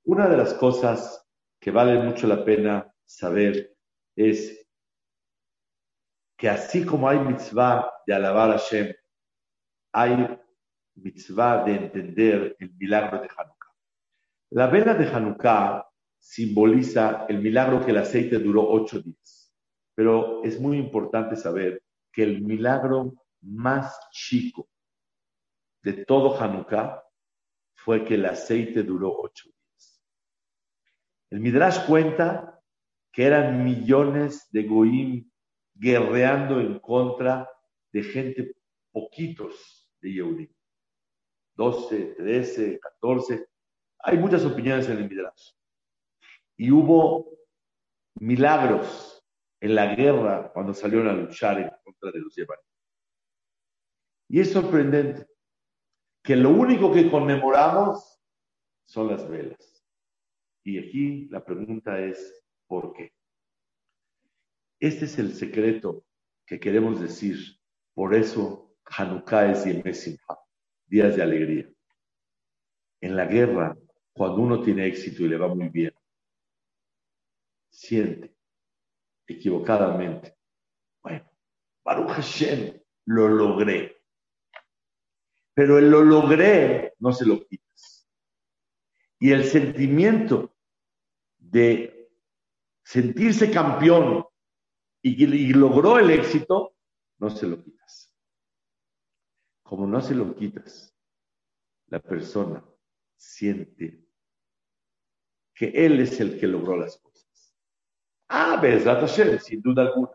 Una 0.04 0.28
de 0.28 0.36
las 0.36 0.54
cosas 0.54 1.26
que 1.60 1.70
vale 1.70 1.98
mucho 2.02 2.26
la 2.26 2.44
pena 2.44 2.92
saber 3.04 3.74
es 4.16 4.66
que 6.36 6.48
así 6.48 6.84
como 6.84 7.08
hay 7.08 7.18
mitzvah 7.18 7.92
de 8.06 8.14
alabar 8.14 8.50
a 8.50 8.58
Hashem, 8.58 8.94
hay 9.92 10.38
mitzvah 10.94 11.64
de 11.64 11.74
entender 11.74 12.56
el 12.58 12.72
milagro 12.74 13.20
de 13.20 13.28
Hanukkah. 13.36 13.74
La 14.50 14.68
vela 14.68 14.94
de 14.94 15.06
Hanukkah 15.06 15.84
simboliza 16.18 17.26
el 17.28 17.40
milagro 17.40 17.84
que 17.84 17.90
el 17.90 17.98
aceite 17.98 18.38
duró 18.38 18.68
ocho 18.68 19.00
días. 19.00 19.52
Pero 19.94 20.44
es 20.44 20.60
muy 20.60 20.78
importante 20.78 21.36
saber 21.36 21.82
que 22.12 22.22
el 22.22 22.42
milagro 22.42 23.14
más 23.40 23.98
chico 24.12 24.68
de 25.82 26.04
todo 26.04 26.40
Hanukkah 26.40 27.02
fue 27.74 28.04
que 28.04 28.14
el 28.14 28.26
aceite 28.26 28.82
duró 28.82 29.12
ocho 29.18 29.48
días. 29.48 30.02
El 31.30 31.40
Midrash 31.40 31.86
cuenta 31.86 32.60
que 33.12 33.24
eran 33.24 33.64
millones 33.64 34.48
de 34.50 34.64
goim 34.64 35.30
guerreando 35.74 36.60
en 36.60 36.78
contra 36.80 37.48
de 37.92 38.02
gente 38.02 38.56
poquitos 38.90 39.90
de 40.00 40.12
Yehudim. 40.12 40.54
12, 41.54 42.14
13, 42.16 42.78
14. 42.78 43.48
Hay 44.00 44.18
muchas 44.18 44.44
opiniones 44.44 44.88
en 44.88 44.98
el 44.98 45.08
Midrash. 45.08 45.52
Y 46.56 46.70
hubo 46.70 47.38
milagros 48.14 49.24
en 49.60 49.74
la 49.74 49.94
guerra 49.94 50.52
cuando 50.52 50.74
salieron 50.74 51.08
a 51.08 51.12
luchar 51.12 51.60
en 51.60 51.70
contra 51.84 52.10
de 52.12 52.20
los 52.20 52.34
Yehudim. 52.34 52.56
Y 54.28 54.40
es 54.40 54.52
sorprendente 54.52 55.26
que 56.28 56.36
lo 56.36 56.50
único 56.50 56.92
que 56.92 57.10
conmemoramos 57.10 58.20
son 58.84 59.08
las 59.08 59.26
velas. 59.30 59.82
Y 60.62 60.78
aquí 60.78 61.26
la 61.30 61.42
pregunta 61.42 61.98
es, 61.98 62.44
¿por 62.66 62.92
qué? 62.92 63.14
Este 64.78 65.06
es 65.06 65.18
el 65.18 65.32
secreto 65.32 66.04
que 66.44 66.60
queremos 66.60 67.00
decir. 67.00 67.38
Por 67.94 68.14
eso 68.14 68.76
Hanukkah 68.84 69.52
es 69.52 69.64
Yemé 69.64 69.92
días 70.84 71.16
de 71.16 71.22
alegría. 71.22 71.72
En 73.00 73.16
la 73.16 73.24
guerra, 73.24 73.74
cuando 74.12 74.42
uno 74.42 74.60
tiene 74.60 74.84
éxito 74.84 75.22
y 75.22 75.28
le 75.28 75.38
va 75.38 75.48
muy 75.48 75.70
bien, 75.70 75.94
siente 77.70 78.36
equivocadamente, 79.26 80.36
bueno, 81.02 81.26
Baruch 81.82 82.10
Hashem, 82.10 82.78
lo 83.06 83.28
logré. 83.28 83.97
Pero 85.58 85.76
el 85.76 85.90
lo 85.90 86.04
logré 86.04 86.94
no 87.00 87.12
se 87.12 87.26
lo 87.26 87.44
quitas. 87.44 88.08
Y 89.18 89.32
el 89.32 89.42
sentimiento 89.42 90.54
de 91.36 92.12
sentirse 92.84 93.50
campeón 93.50 94.24
y, 95.02 95.52
logró 95.54 95.98
el 95.98 96.10
éxito, 96.10 96.76
no 97.18 97.28
se 97.28 97.48
lo 97.48 97.60
quitas. 97.60 98.16
Como 99.64 99.84
no 99.88 100.00
se 100.00 100.14
lo 100.14 100.32
quitas, 100.36 100.96
la 101.88 101.98
persona 101.98 102.64
siente 103.16 104.06
que 105.54 105.70
él 105.70 105.98
es 105.98 106.20
el 106.20 106.38
que 106.38 106.46
logró 106.46 106.76
las 106.76 106.98
cosas. 106.98 107.58
Ah, 108.28 108.60
Bezrat 108.62 109.00
Hashem, 109.00 109.40
sin 109.40 109.60
duda 109.60 109.82
alguna. 109.82 110.12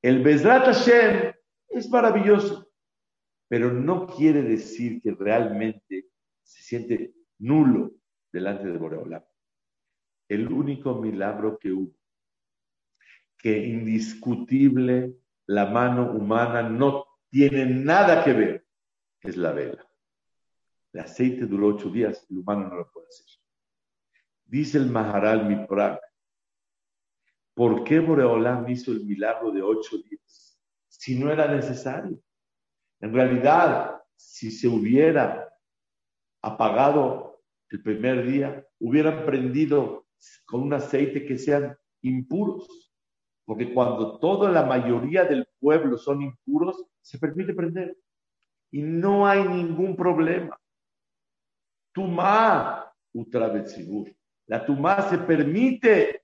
El 0.00 0.22
Bezrat 0.22 0.64
Hashem 0.64 1.34
es 1.68 1.90
maravilloso, 1.90 2.67
pero 3.48 3.72
no 3.72 4.06
quiere 4.06 4.42
decir 4.42 5.00
que 5.00 5.12
realmente 5.12 6.10
se 6.42 6.62
siente 6.62 7.14
nulo 7.38 7.92
delante 8.30 8.68
de 8.68 8.78
Boreolam. 8.78 9.24
El 10.28 10.52
único 10.52 10.94
milagro 10.94 11.58
que 11.58 11.72
hubo, 11.72 11.96
que 13.38 13.66
indiscutible 13.66 15.16
la 15.46 15.66
mano 15.66 16.12
humana 16.12 16.68
no 16.68 17.06
tiene 17.30 17.64
nada 17.66 18.22
que 18.22 18.32
ver, 18.34 18.66
es 19.22 19.36
la 19.36 19.52
vela. 19.52 19.86
El 20.92 21.00
aceite 21.00 21.46
duró 21.46 21.68
ocho 21.68 21.90
días, 21.90 22.26
el 22.30 22.38
humano 22.38 22.68
no 22.68 22.76
lo 22.76 22.90
puede 22.90 23.08
hacer. 23.08 23.26
Dice 24.44 24.78
el 24.78 24.90
Maharal 24.90 25.46
Miprak, 25.46 26.00
¿por 27.54 27.84
qué 27.84 28.00
Boreolam 28.00 28.68
hizo 28.68 28.92
el 28.92 29.04
milagro 29.04 29.50
de 29.50 29.62
ocho 29.62 29.98
días? 29.98 30.58
Si 30.88 31.18
no 31.18 31.30
era 31.30 31.54
necesario. 31.54 32.20
En 33.00 33.12
realidad, 33.12 34.02
si 34.16 34.50
se 34.50 34.66
hubiera 34.68 35.48
apagado 36.42 37.40
el 37.70 37.82
primer 37.82 38.26
día, 38.26 38.66
hubieran 38.80 39.24
prendido 39.24 40.06
con 40.46 40.62
un 40.62 40.72
aceite 40.72 41.24
que 41.24 41.38
sean 41.38 41.76
impuros. 42.02 42.92
Porque 43.44 43.72
cuando 43.72 44.18
toda 44.18 44.50
la 44.50 44.64
mayoría 44.64 45.24
del 45.24 45.48
pueblo 45.58 45.96
son 45.96 46.22
impuros, 46.22 46.84
se 47.00 47.18
permite 47.18 47.54
prender. 47.54 47.96
Y 48.70 48.82
no 48.82 49.26
hay 49.26 49.42
ningún 49.44 49.96
problema. 49.96 50.60
Tumá, 51.92 52.92
utravetzigur. 53.12 54.14
La 54.46 54.64
tumá 54.64 55.02
se 55.08 55.18
permite 55.18 56.22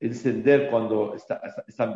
encender 0.00 0.70
cuando 0.70 1.14
está, 1.14 1.40
está. 1.66 1.92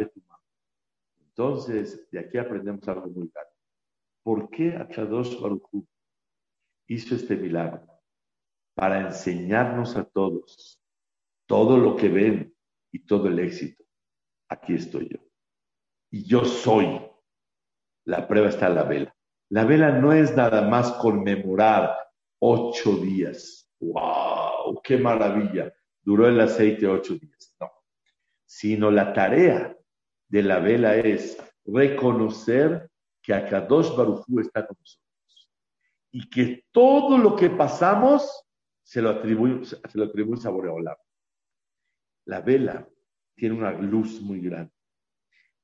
Entonces, 1.31 2.09
de 2.11 2.19
aquí 2.21 2.39
aprendemos 2.39 2.87
algo 2.89 3.09
muy 3.09 3.29
claro. 3.31 3.49
¿Por 4.23 4.51
qué 4.51 4.77
Achadosh 4.77 5.41
Baruch 5.41 5.69
hizo 6.87 7.15
este 7.15 7.37
milagro? 7.37 7.87
Para 8.75 9.01
enseñarnos 9.01 9.97
a 9.97 10.05
todos 10.05 10.81
todo 11.51 11.79
lo 11.79 11.97
que 11.97 12.09
ven 12.09 12.55
y 12.93 13.01
todo 13.01 13.27
el 13.27 13.41
éxito. 13.41 13.83
Aquí 14.49 14.75
estoy 14.75 15.09
yo. 15.09 15.19
Y 16.13 16.25
yo 16.25 16.45
soy. 16.45 17.01
La 18.05 18.29
prueba 18.29 18.51
está 18.51 18.69
en 18.69 18.75
la 18.77 18.85
vela. 18.85 19.17
La 19.49 19.65
vela 19.65 19.91
no 19.91 20.13
es 20.13 20.37
nada 20.37 20.69
más 20.69 20.93
conmemorar 20.93 21.97
ocho 22.39 22.97
días. 22.99 23.69
¡Wow! 23.81 24.81
¡Qué 24.81 24.97
maravilla! 24.97 25.75
Duró 26.03 26.29
el 26.29 26.41
aceite 26.41 26.87
ocho 26.87 27.15
días. 27.15 27.53
No. 27.59 27.69
Sino 28.45 28.93
la 28.93 29.13
tarea 29.13 29.77
de 30.31 30.43
la 30.45 30.61
vela 30.61 30.97
es 30.97 31.37
reconocer 31.65 32.89
que 33.21 33.35
Akadosh 33.35 33.95
Barujú 33.97 34.41
está 34.41 34.67
con 34.67 34.77
nosotros. 34.79 35.51
Y 36.13 36.31
que 36.31 36.65
todo 36.71 37.19
lo 37.19 37.37
que 37.37 37.51
pasamos 37.51 38.45
se 38.83 39.03
lo 39.03 39.11
atribuye, 39.11 39.67
a 40.45 40.49
Boreolam. 40.51 40.97
La 42.27 42.41
vela 42.41 42.89
tiene 43.35 43.57
una 43.57 43.73
luz 43.73 44.21
muy 44.21 44.41
grande. 44.41 44.73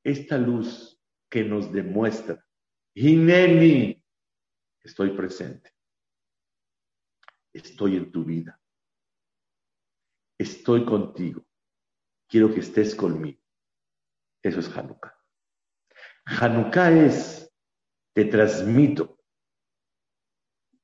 Esta 0.02 0.36
luz 0.36 1.00
que 1.28 1.44
nos 1.44 1.72
demuestra, 1.72 2.44
Hineni, 2.94 4.02
estoy 4.82 5.10
presente. 5.10 5.70
Estoy 7.52 7.96
en 7.96 8.10
tu 8.10 8.24
vida. 8.24 8.60
estoy 10.38 10.84
contigo, 10.84 11.42
quiero 12.28 12.52
que 12.52 12.60
estés 12.60 12.94
conmigo. 12.94 13.45
Eso 14.46 14.60
es 14.60 14.68
Hanukkah. 14.76 15.12
Hanukkah 16.24 16.92
es, 16.92 17.52
te 18.14 18.26
transmito 18.26 19.18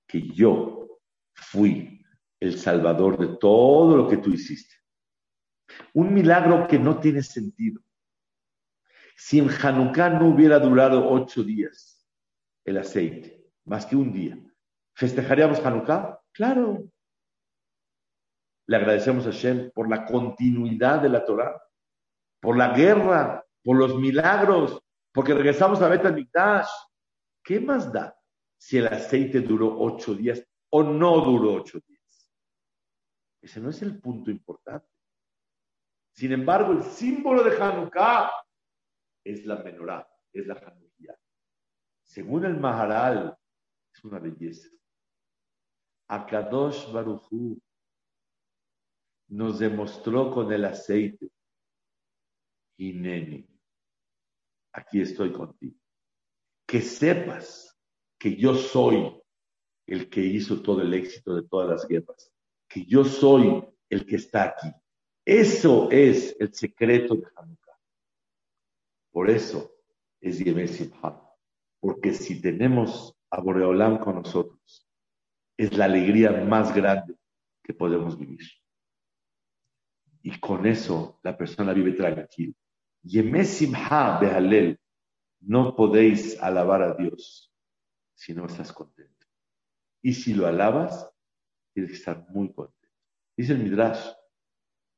que 0.09 0.21
yo 0.21 0.99
fui 1.33 2.05
el 2.41 2.59
salvador 2.59 3.17
de 3.19 3.37
todo 3.37 3.97
lo 3.97 4.09
que 4.09 4.17
tú 4.17 4.31
hiciste. 4.31 4.75
Un 5.95 6.13
milagro 6.13 6.67
que 6.67 6.77
no 6.77 6.99
tiene 6.99 7.23
sentido. 7.23 7.81
Si 9.17 9.39
en 9.39 9.49
Hanukkah 9.49 10.11
no 10.11 10.31
hubiera 10.31 10.59
durado 10.59 11.09
ocho 11.09 11.45
días 11.45 12.05
el 12.65 12.79
aceite, 12.79 13.49
más 13.65 13.87
que 13.87 13.95
un 13.95 14.13
día, 14.13 14.37
¿festejaríamos 14.97 15.65
Hanukkah? 15.65 16.21
Claro. 16.33 16.91
Le 18.67 18.77
agradecemos 18.77 19.25
a 19.29 19.31
Shem 19.31 19.71
por 19.71 19.89
la 19.89 20.05
continuidad 20.05 21.01
de 21.01 21.11
la 21.11 21.25
Torah, 21.25 21.63
por 22.41 22.57
la 22.57 22.75
guerra, 22.75 23.47
por 23.63 23.77
los 23.77 23.97
milagros, 23.99 24.83
porque 25.13 25.35
regresamos 25.35 25.81
a 25.83 25.89
Bet 25.89 26.05
Mikdash. 26.13 26.69
¿Qué 27.45 27.61
más 27.61 27.93
da 27.93 28.17
si 28.57 28.79
el 28.79 28.87
aceite 28.87 29.41
duró 29.41 29.81
ocho 29.81 30.15
días 30.15 30.45
o 30.71 30.83
no 30.83 31.21
duró 31.21 31.55
ocho 31.55 31.81
días? 31.87 32.31
Ese 33.41 33.61
no 33.61 33.71
es 33.71 33.83
el 33.83 34.01
punto 34.01 34.31
importante. 34.31 34.89
Sin 36.13 36.33
embargo, 36.33 36.73
el 36.73 36.83
símbolo 36.83 37.43
de 37.43 37.57
Hanukkah 37.57 38.31
es 39.25 39.45
la 39.47 39.57
menorá, 39.57 40.09
es 40.33 40.47
la 40.47 40.55
Hanukkah. 40.55 41.19
Según 42.03 42.45
el 42.45 42.59
Maharal, 42.59 43.37
es 43.93 44.05
una 44.05 44.19
belleza. 44.19 44.69
Akadosh 46.09 46.93
Baruchu 46.93 47.59
nos 49.29 49.59
demostró 49.59 50.31
con 50.31 50.53
el 50.53 50.65
aceite. 50.67 51.31
Aquí 54.73 55.01
estoy 55.01 55.33
contigo. 55.33 55.77
Que 56.67 56.81
sepas 56.81 57.79
que 58.19 58.37
yo 58.37 58.55
soy 58.55 59.15
el 59.87 60.09
que 60.09 60.21
hizo 60.21 60.63
todo 60.63 60.83
el 60.83 60.95
éxito 60.95 61.35
de 61.35 61.43
todas 61.43 61.69
las 61.69 61.89
guerras. 61.89 62.33
Que 62.69 62.85
yo 62.85 63.05
soy 63.05 63.65
el 63.89 64.07
que 64.07 64.17
está 64.17 64.45
aquí. 64.45 64.73
Eso 65.25 65.91
es 65.91 66.37
el 66.41 66.55
secreto 66.55 67.15
de 67.15 67.27
Hanukkah. 67.37 67.79
Por 69.11 69.31
eso 69.31 69.75
es 70.21 70.39
Yemel 70.39 70.71
Porque 71.81 72.15
si 72.15 72.41
tenemos 72.41 73.15
a 73.31 73.41
Boreolam 73.41 73.99
con 73.99 74.17
nosotros, 74.17 74.89
es 75.57 75.77
la 75.77 75.85
alegría 75.85 76.31
más 76.31 76.75
grande 76.75 77.15
que 77.63 77.75
podemos 77.75 78.19
vivir. 78.19 78.41
Y 80.23 80.39
con 80.39 80.67
eso 80.67 81.21
la 81.23 81.37
persona 81.37 81.73
vive 81.73 81.93
tranquila. 81.93 82.55
Yemel 83.03 83.45
Simha 83.47 84.19
Behalel. 84.21 84.79
No 85.41 85.75
podéis 85.75 86.41
alabar 86.41 86.83
a 86.83 86.95
Dios 86.95 87.53
si 88.15 88.33
no 88.33 88.47
estás 88.47 88.73
contento. 88.73 89.27
Y 90.01 90.15
si 90.15 90.35
lo 90.35 90.47
alabas, 90.47 91.11
tienes 91.73 91.91
que 91.91 91.97
estar 91.99 92.29
muy 92.29 92.53
contento. 92.53 92.89
Dice 93.37 93.53
el 93.53 93.59
Midrash, 93.59 94.07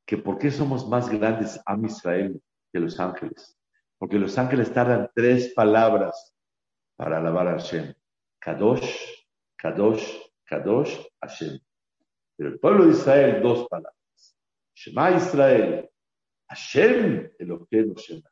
que 0.06 0.18
por 0.18 0.38
qué 0.38 0.50
somos 0.50 0.86
más 0.88 1.08
grandes 1.08 1.60
a 1.64 1.76
Israel 1.78 2.42
que 2.72 2.80
los 2.80 3.00
ángeles. 3.00 3.58
Porque 3.98 4.18
los 4.18 4.36
ángeles 4.36 4.72
tardan 4.72 5.10
tres 5.14 5.54
palabras 5.54 6.34
para 6.96 7.18
alabar 7.18 7.48
a 7.48 7.52
Hashem. 7.52 7.94
Kadosh, 8.38 9.24
Kadosh, 9.56 10.04
Kadosh, 10.44 10.94
Hashem. 11.22 11.58
Pero 12.36 12.50
el 12.50 12.58
pueblo 12.58 12.84
de 12.84 12.92
Israel, 12.92 13.42
dos 13.42 13.66
palabras. 13.68 13.94
Shema 14.74 15.12
Israel, 15.12 15.88
Hashem, 16.48 17.30
Eloqueno 17.38 17.94
Shema. 17.94 18.30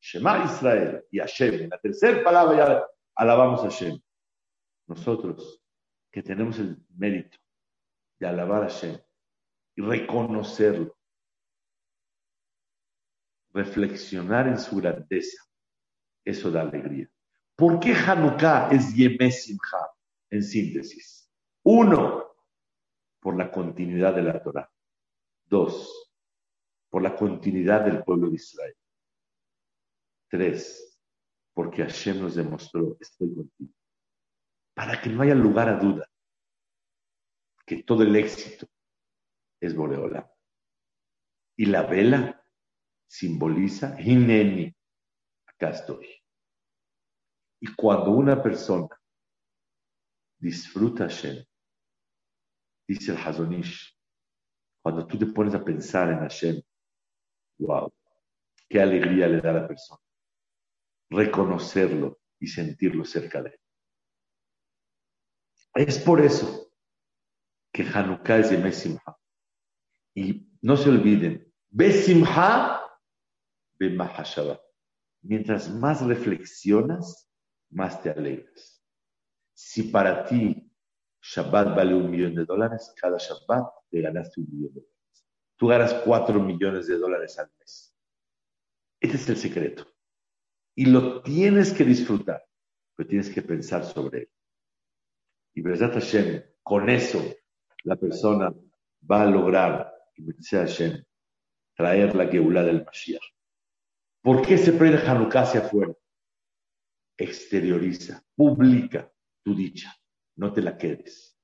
Shema 0.00 0.44
Israel 0.44 1.04
y 1.10 1.18
Hashem. 1.18 1.54
En 1.62 1.70
la 1.70 1.78
tercera 1.78 2.22
palabra 2.22 2.56
ya 2.56 2.86
alabamos 3.14 3.60
a 3.60 3.64
Hashem. 3.64 3.98
Nosotros, 4.86 5.62
que 6.10 6.22
tenemos 6.22 6.58
el 6.58 6.76
mérito 6.96 7.38
de 8.18 8.26
alabar 8.26 8.62
a 8.64 8.68
Hashem, 8.68 8.98
y 9.76 9.82
reconocerlo. 9.82 10.96
Reflexionar 13.52 14.48
en 14.48 14.58
su 14.58 14.76
grandeza. 14.76 15.42
Eso 16.24 16.50
da 16.50 16.62
alegría. 16.62 17.08
¿Por 17.56 17.78
qué 17.78 17.92
Hanukkah 17.92 18.70
es 18.70 18.94
Yemesimha? 18.94 19.90
En 20.30 20.42
síntesis. 20.42 21.30
Uno, 21.62 22.24
por 23.20 23.36
la 23.36 23.50
continuidad 23.50 24.14
de 24.14 24.22
la 24.22 24.42
Torah. 24.42 24.70
Dos, 25.46 25.88
por 26.94 27.02
la 27.02 27.16
continuidad 27.16 27.84
del 27.84 28.04
pueblo 28.04 28.30
de 28.30 28.36
Israel. 28.36 28.76
Tres, 30.30 30.96
porque 31.52 31.82
Hashem 31.82 32.20
nos 32.20 32.36
demostró, 32.36 32.96
estoy 33.00 33.34
contigo. 33.34 33.72
Para 34.76 35.02
que 35.02 35.10
no 35.10 35.22
haya 35.22 35.34
lugar 35.34 35.68
a 35.68 35.76
duda 35.76 36.08
que 37.66 37.82
todo 37.82 38.04
el 38.04 38.14
éxito 38.14 38.68
es 39.60 39.74
Boreola. 39.74 40.32
Y 41.56 41.66
la 41.66 41.82
vela 41.82 42.46
simboliza 43.08 44.00
Hineni, 44.00 44.72
acá 45.46 45.70
estoy. 45.70 46.06
Y 47.58 47.74
cuando 47.74 48.12
una 48.12 48.40
persona 48.40 48.96
disfruta 50.38 51.08
Hashem, 51.08 51.44
dice 52.86 53.10
el 53.10 53.18
Hazonish, 53.18 53.98
cuando 54.80 55.04
tú 55.08 55.18
te 55.18 55.26
pones 55.26 55.56
a 55.56 55.64
pensar 55.64 56.10
en 56.10 56.20
Hashem, 56.20 56.62
wow, 57.58 57.92
qué 58.68 58.80
alegría 58.80 59.28
le 59.28 59.40
da 59.40 59.50
a 59.50 59.54
la 59.54 59.68
persona 59.68 60.00
reconocerlo 61.14 62.20
y 62.38 62.46
sentirlo 62.46 63.04
cerca 63.04 63.42
de 63.42 63.50
él. 63.50 63.60
Es 65.74 65.98
por 65.98 66.20
eso 66.20 66.72
que 67.72 67.82
Hanukkah 67.82 68.38
es 68.38 68.50
de 68.50 68.58
Mesimha. 68.58 69.02
Y 70.14 70.48
no 70.62 70.76
se 70.76 70.90
olviden, 70.90 71.52
Besimha, 71.70 72.80
Bemahashaba. 73.78 74.60
Mientras 75.22 75.68
más 75.70 76.02
reflexionas, 76.02 77.28
más 77.70 78.00
te 78.02 78.10
alegras. 78.10 78.84
Si 79.54 79.84
para 79.84 80.24
ti 80.24 80.70
Shabbat 81.20 81.74
vale 81.74 81.94
un 81.94 82.10
millón 82.10 82.34
de 82.34 82.44
dólares, 82.44 82.92
cada 83.00 83.18
Shabbat 83.18 83.66
te 83.90 84.00
ganaste 84.00 84.40
un 84.40 84.46
millón 84.50 84.74
de 84.74 84.80
dólares. 84.80 84.93
Tú 85.56 85.68
ganas 85.68 85.94
cuatro 85.94 86.40
millones 86.40 86.86
de 86.86 86.98
dólares 86.98 87.38
al 87.38 87.50
mes. 87.58 87.96
Ese 89.00 89.16
es 89.16 89.28
el 89.28 89.36
secreto. 89.36 89.86
Y 90.74 90.86
lo 90.86 91.22
tienes 91.22 91.72
que 91.72 91.84
disfrutar, 91.84 92.44
pero 92.96 93.08
tienes 93.08 93.30
que 93.30 93.42
pensar 93.42 93.84
sobre 93.84 94.20
él. 94.20 94.30
Y 95.54 95.62
Besat 95.62 95.94
Hashem, 95.94 96.42
con 96.62 96.88
eso 96.88 97.22
la 97.84 97.96
persona 97.96 98.52
va 99.08 99.22
a 99.22 99.26
lograr 99.26 99.94
Hashem, 100.50 101.04
traer 101.76 102.14
la 102.14 102.26
Geulah 102.26 102.62
del 102.62 102.84
Mashiach. 102.84 103.22
¿Por 104.22 104.46
qué 104.46 104.56
se 104.56 104.72
prende 104.72 104.98
Hanukkah 104.98 105.42
hacia 105.42 105.60
afuera? 105.60 105.94
Exterioriza, 107.16 108.24
publica 108.34 109.12
tu 109.44 109.54
dicha, 109.54 109.94
no 110.36 110.52
te 110.52 110.62
la 110.62 110.76
quedes. 110.76 111.38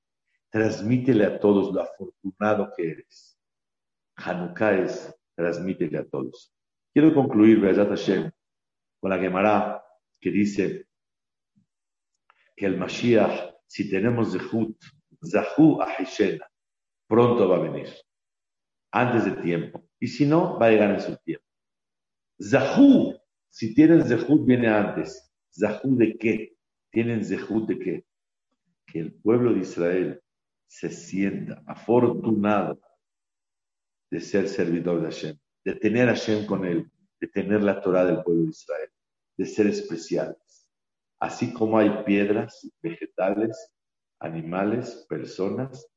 Transmítele 0.49 1.25
a 1.25 1.39
todos 1.39 1.73
lo 1.73 1.81
afortunado 1.81 2.73
que 2.75 2.91
eres. 2.91 3.30
Hanukkah 4.23 4.73
es, 4.83 5.13
transmítele 5.35 5.97
a 5.97 6.05
todos. 6.05 6.53
Quiero 6.93 7.13
concluir, 7.13 7.59
Be'ezat 7.59 7.89
Hashem, 7.89 8.31
con 8.99 9.09
la 9.09 9.17
Gemara 9.17 9.83
que 10.19 10.31
dice 10.31 10.87
que 12.55 12.65
el 12.65 12.77
Mashiach, 12.77 13.55
si 13.65 13.89
tenemos 13.89 14.33
Zehut, 14.33 14.77
Zahu 15.25 15.81
Ahishena, 15.81 16.45
pronto 17.07 17.49
va 17.49 17.57
a 17.57 17.59
venir 17.59 17.89
antes 18.91 19.25
de 19.25 19.31
tiempo. 19.41 19.87
Y 19.99 20.07
si 20.07 20.25
no, 20.25 20.57
va 20.59 20.67
a 20.67 20.69
llegar 20.69 20.91
en 20.91 21.01
su 21.01 21.15
tiempo. 21.17 21.45
Zahú, 22.41 23.15
si 23.49 23.73
tienen 23.73 24.03
Zehut, 24.03 24.45
viene 24.45 24.67
antes. 24.67 25.31
Zahú 25.51 25.95
de 25.97 26.17
qué? 26.17 26.55
¿Tienen 26.91 27.23
Zehut 27.23 27.67
de 27.67 27.79
qué? 27.79 28.05
Que 28.85 28.99
el 28.99 29.13
pueblo 29.13 29.53
de 29.53 29.59
Israel 29.59 30.21
se 30.67 30.89
sienta 30.89 31.61
afortunado 31.65 32.79
de 34.11 34.19
ser 34.19 34.47
servidor 34.49 35.01
de 35.01 35.05
Hashem, 35.07 35.37
de 35.63 35.75
tener 35.75 36.09
a 36.09 36.15
Hashem 36.15 36.45
con 36.45 36.65
él, 36.65 36.91
de 37.19 37.27
tener 37.27 37.63
la 37.63 37.81
Torah 37.81 38.05
del 38.05 38.21
pueblo 38.21 38.43
de 38.43 38.49
Israel, 38.49 38.89
de 39.37 39.45
ser 39.45 39.67
especiales. 39.67 40.67
Así 41.19 41.53
como 41.53 41.77
hay 41.77 42.03
piedras, 42.03 42.69
vegetales, 42.81 43.73
animales, 44.19 45.05
personas, 45.07 45.87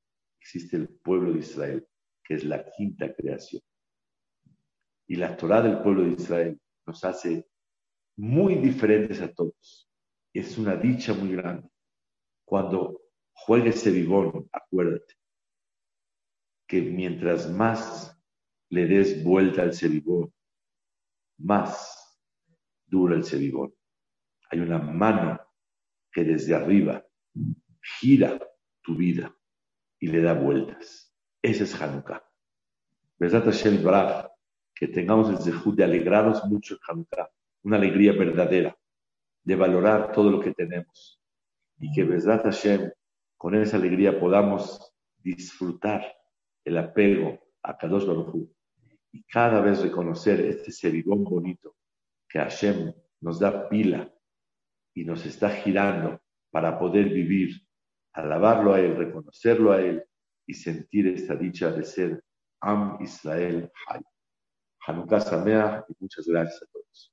existe 0.41 0.77
el 0.77 0.89
pueblo 0.89 1.33
de 1.33 1.41
Israel 1.41 1.89
que 2.23 2.35
es 2.35 2.45
la 2.45 2.65
quinta 2.71 3.15
creación. 3.15 3.63
Y 5.07 5.17
la 5.17 5.37
Torah 5.37 5.61
del 5.61 5.83
pueblo 5.83 6.05
de 6.05 6.13
Israel 6.13 6.61
nos 6.87 7.05
hace 7.05 7.47
muy 8.17 8.55
diferentes 8.55 9.21
a 9.21 9.31
todos. 9.33 9.91
Es 10.33 10.57
una 10.57 10.77
dicha 10.77 11.13
muy 11.13 11.37
grande. 11.37 11.69
Cuando 12.47 13.03
juegue 13.35 13.71
ese 13.71 13.91
vivón, 13.91 14.49
acuérdate 14.53 15.15
que 16.75 16.83
mientras 16.83 17.49
más 17.49 18.21
le 18.69 18.87
des 18.89 19.23
vuelta 19.23 19.63
al 19.63 19.73
cebibón, 19.73 20.35
más 21.39 22.21
dura 22.85 23.15
el 23.15 23.23
cebibón. 23.23 23.73
Hay 24.51 24.59
una 24.59 24.79
mano 24.79 25.41
que 26.11 26.25
desde 26.25 26.53
arriba 26.53 27.07
gira 27.81 28.41
tu 28.83 28.97
vida 28.97 29.33
y 30.01 30.09
le 30.09 30.21
da 30.21 30.35
vueltas. 30.35 31.15
Ese 31.41 31.63
es 31.63 31.81
Hanukkah. 31.81 32.29
Besat 33.21 33.45
Hashem 33.45 33.81
Baraj, 33.85 34.33
que 34.75 34.89
tengamos 34.89 35.31
el 35.31 35.39
zehut 35.39 35.77
de 35.77 35.85
alegrarnos 35.85 36.45
mucho 36.47 36.75
en 36.75 36.81
Hanukkah, 36.89 37.31
una 37.63 37.77
alegría 37.77 38.15
verdadera, 38.15 38.77
de 39.45 39.55
valorar 39.55 40.11
todo 40.11 40.29
lo 40.29 40.41
que 40.41 40.53
tenemos. 40.53 41.23
Y 41.79 41.93
que 41.93 42.03
Besat 42.03 42.43
Hashem, 42.43 42.91
con 43.37 43.55
esa 43.55 43.77
alegría 43.77 44.19
podamos 44.19 44.93
disfrutar 45.23 46.24
el 46.65 46.79
apego 46.79 47.39
a 47.63 47.77
Kadosh 47.77 48.07
Baruj 48.07 48.49
y 49.13 49.23
cada 49.25 49.61
vez 49.61 49.81
reconocer 49.83 50.41
este 50.41 50.73
serigón 50.73 51.25
bonito 51.25 51.77
que 52.29 52.39
Hashem 52.39 52.93
nos 53.21 53.39
da 53.39 53.69
pila 53.69 54.13
y 54.95 55.05
nos 55.05 55.25
está 55.25 55.51
girando 55.51 56.21
para 56.51 56.79
poder 56.79 57.09
vivir, 57.09 57.51
alabarlo 58.13 58.75
a 58.75 58.81
Él, 58.81 58.97
reconocerlo 58.97 59.73
a 59.73 59.81
Él 59.81 60.05
y 60.47 60.55
sentir 60.55 61.09
esta 61.09 61.35
dicha 61.35 61.71
de 61.71 61.85
ser 61.85 62.25
Am 62.61 62.99
Israel 63.01 63.71
Hay. 63.89 64.01
Hanukkah 64.87 65.21
Sameach 65.21 65.85
y 65.89 65.95
muchas 65.99 66.27
gracias 66.27 66.63
a 66.63 66.67
todos. 66.67 67.13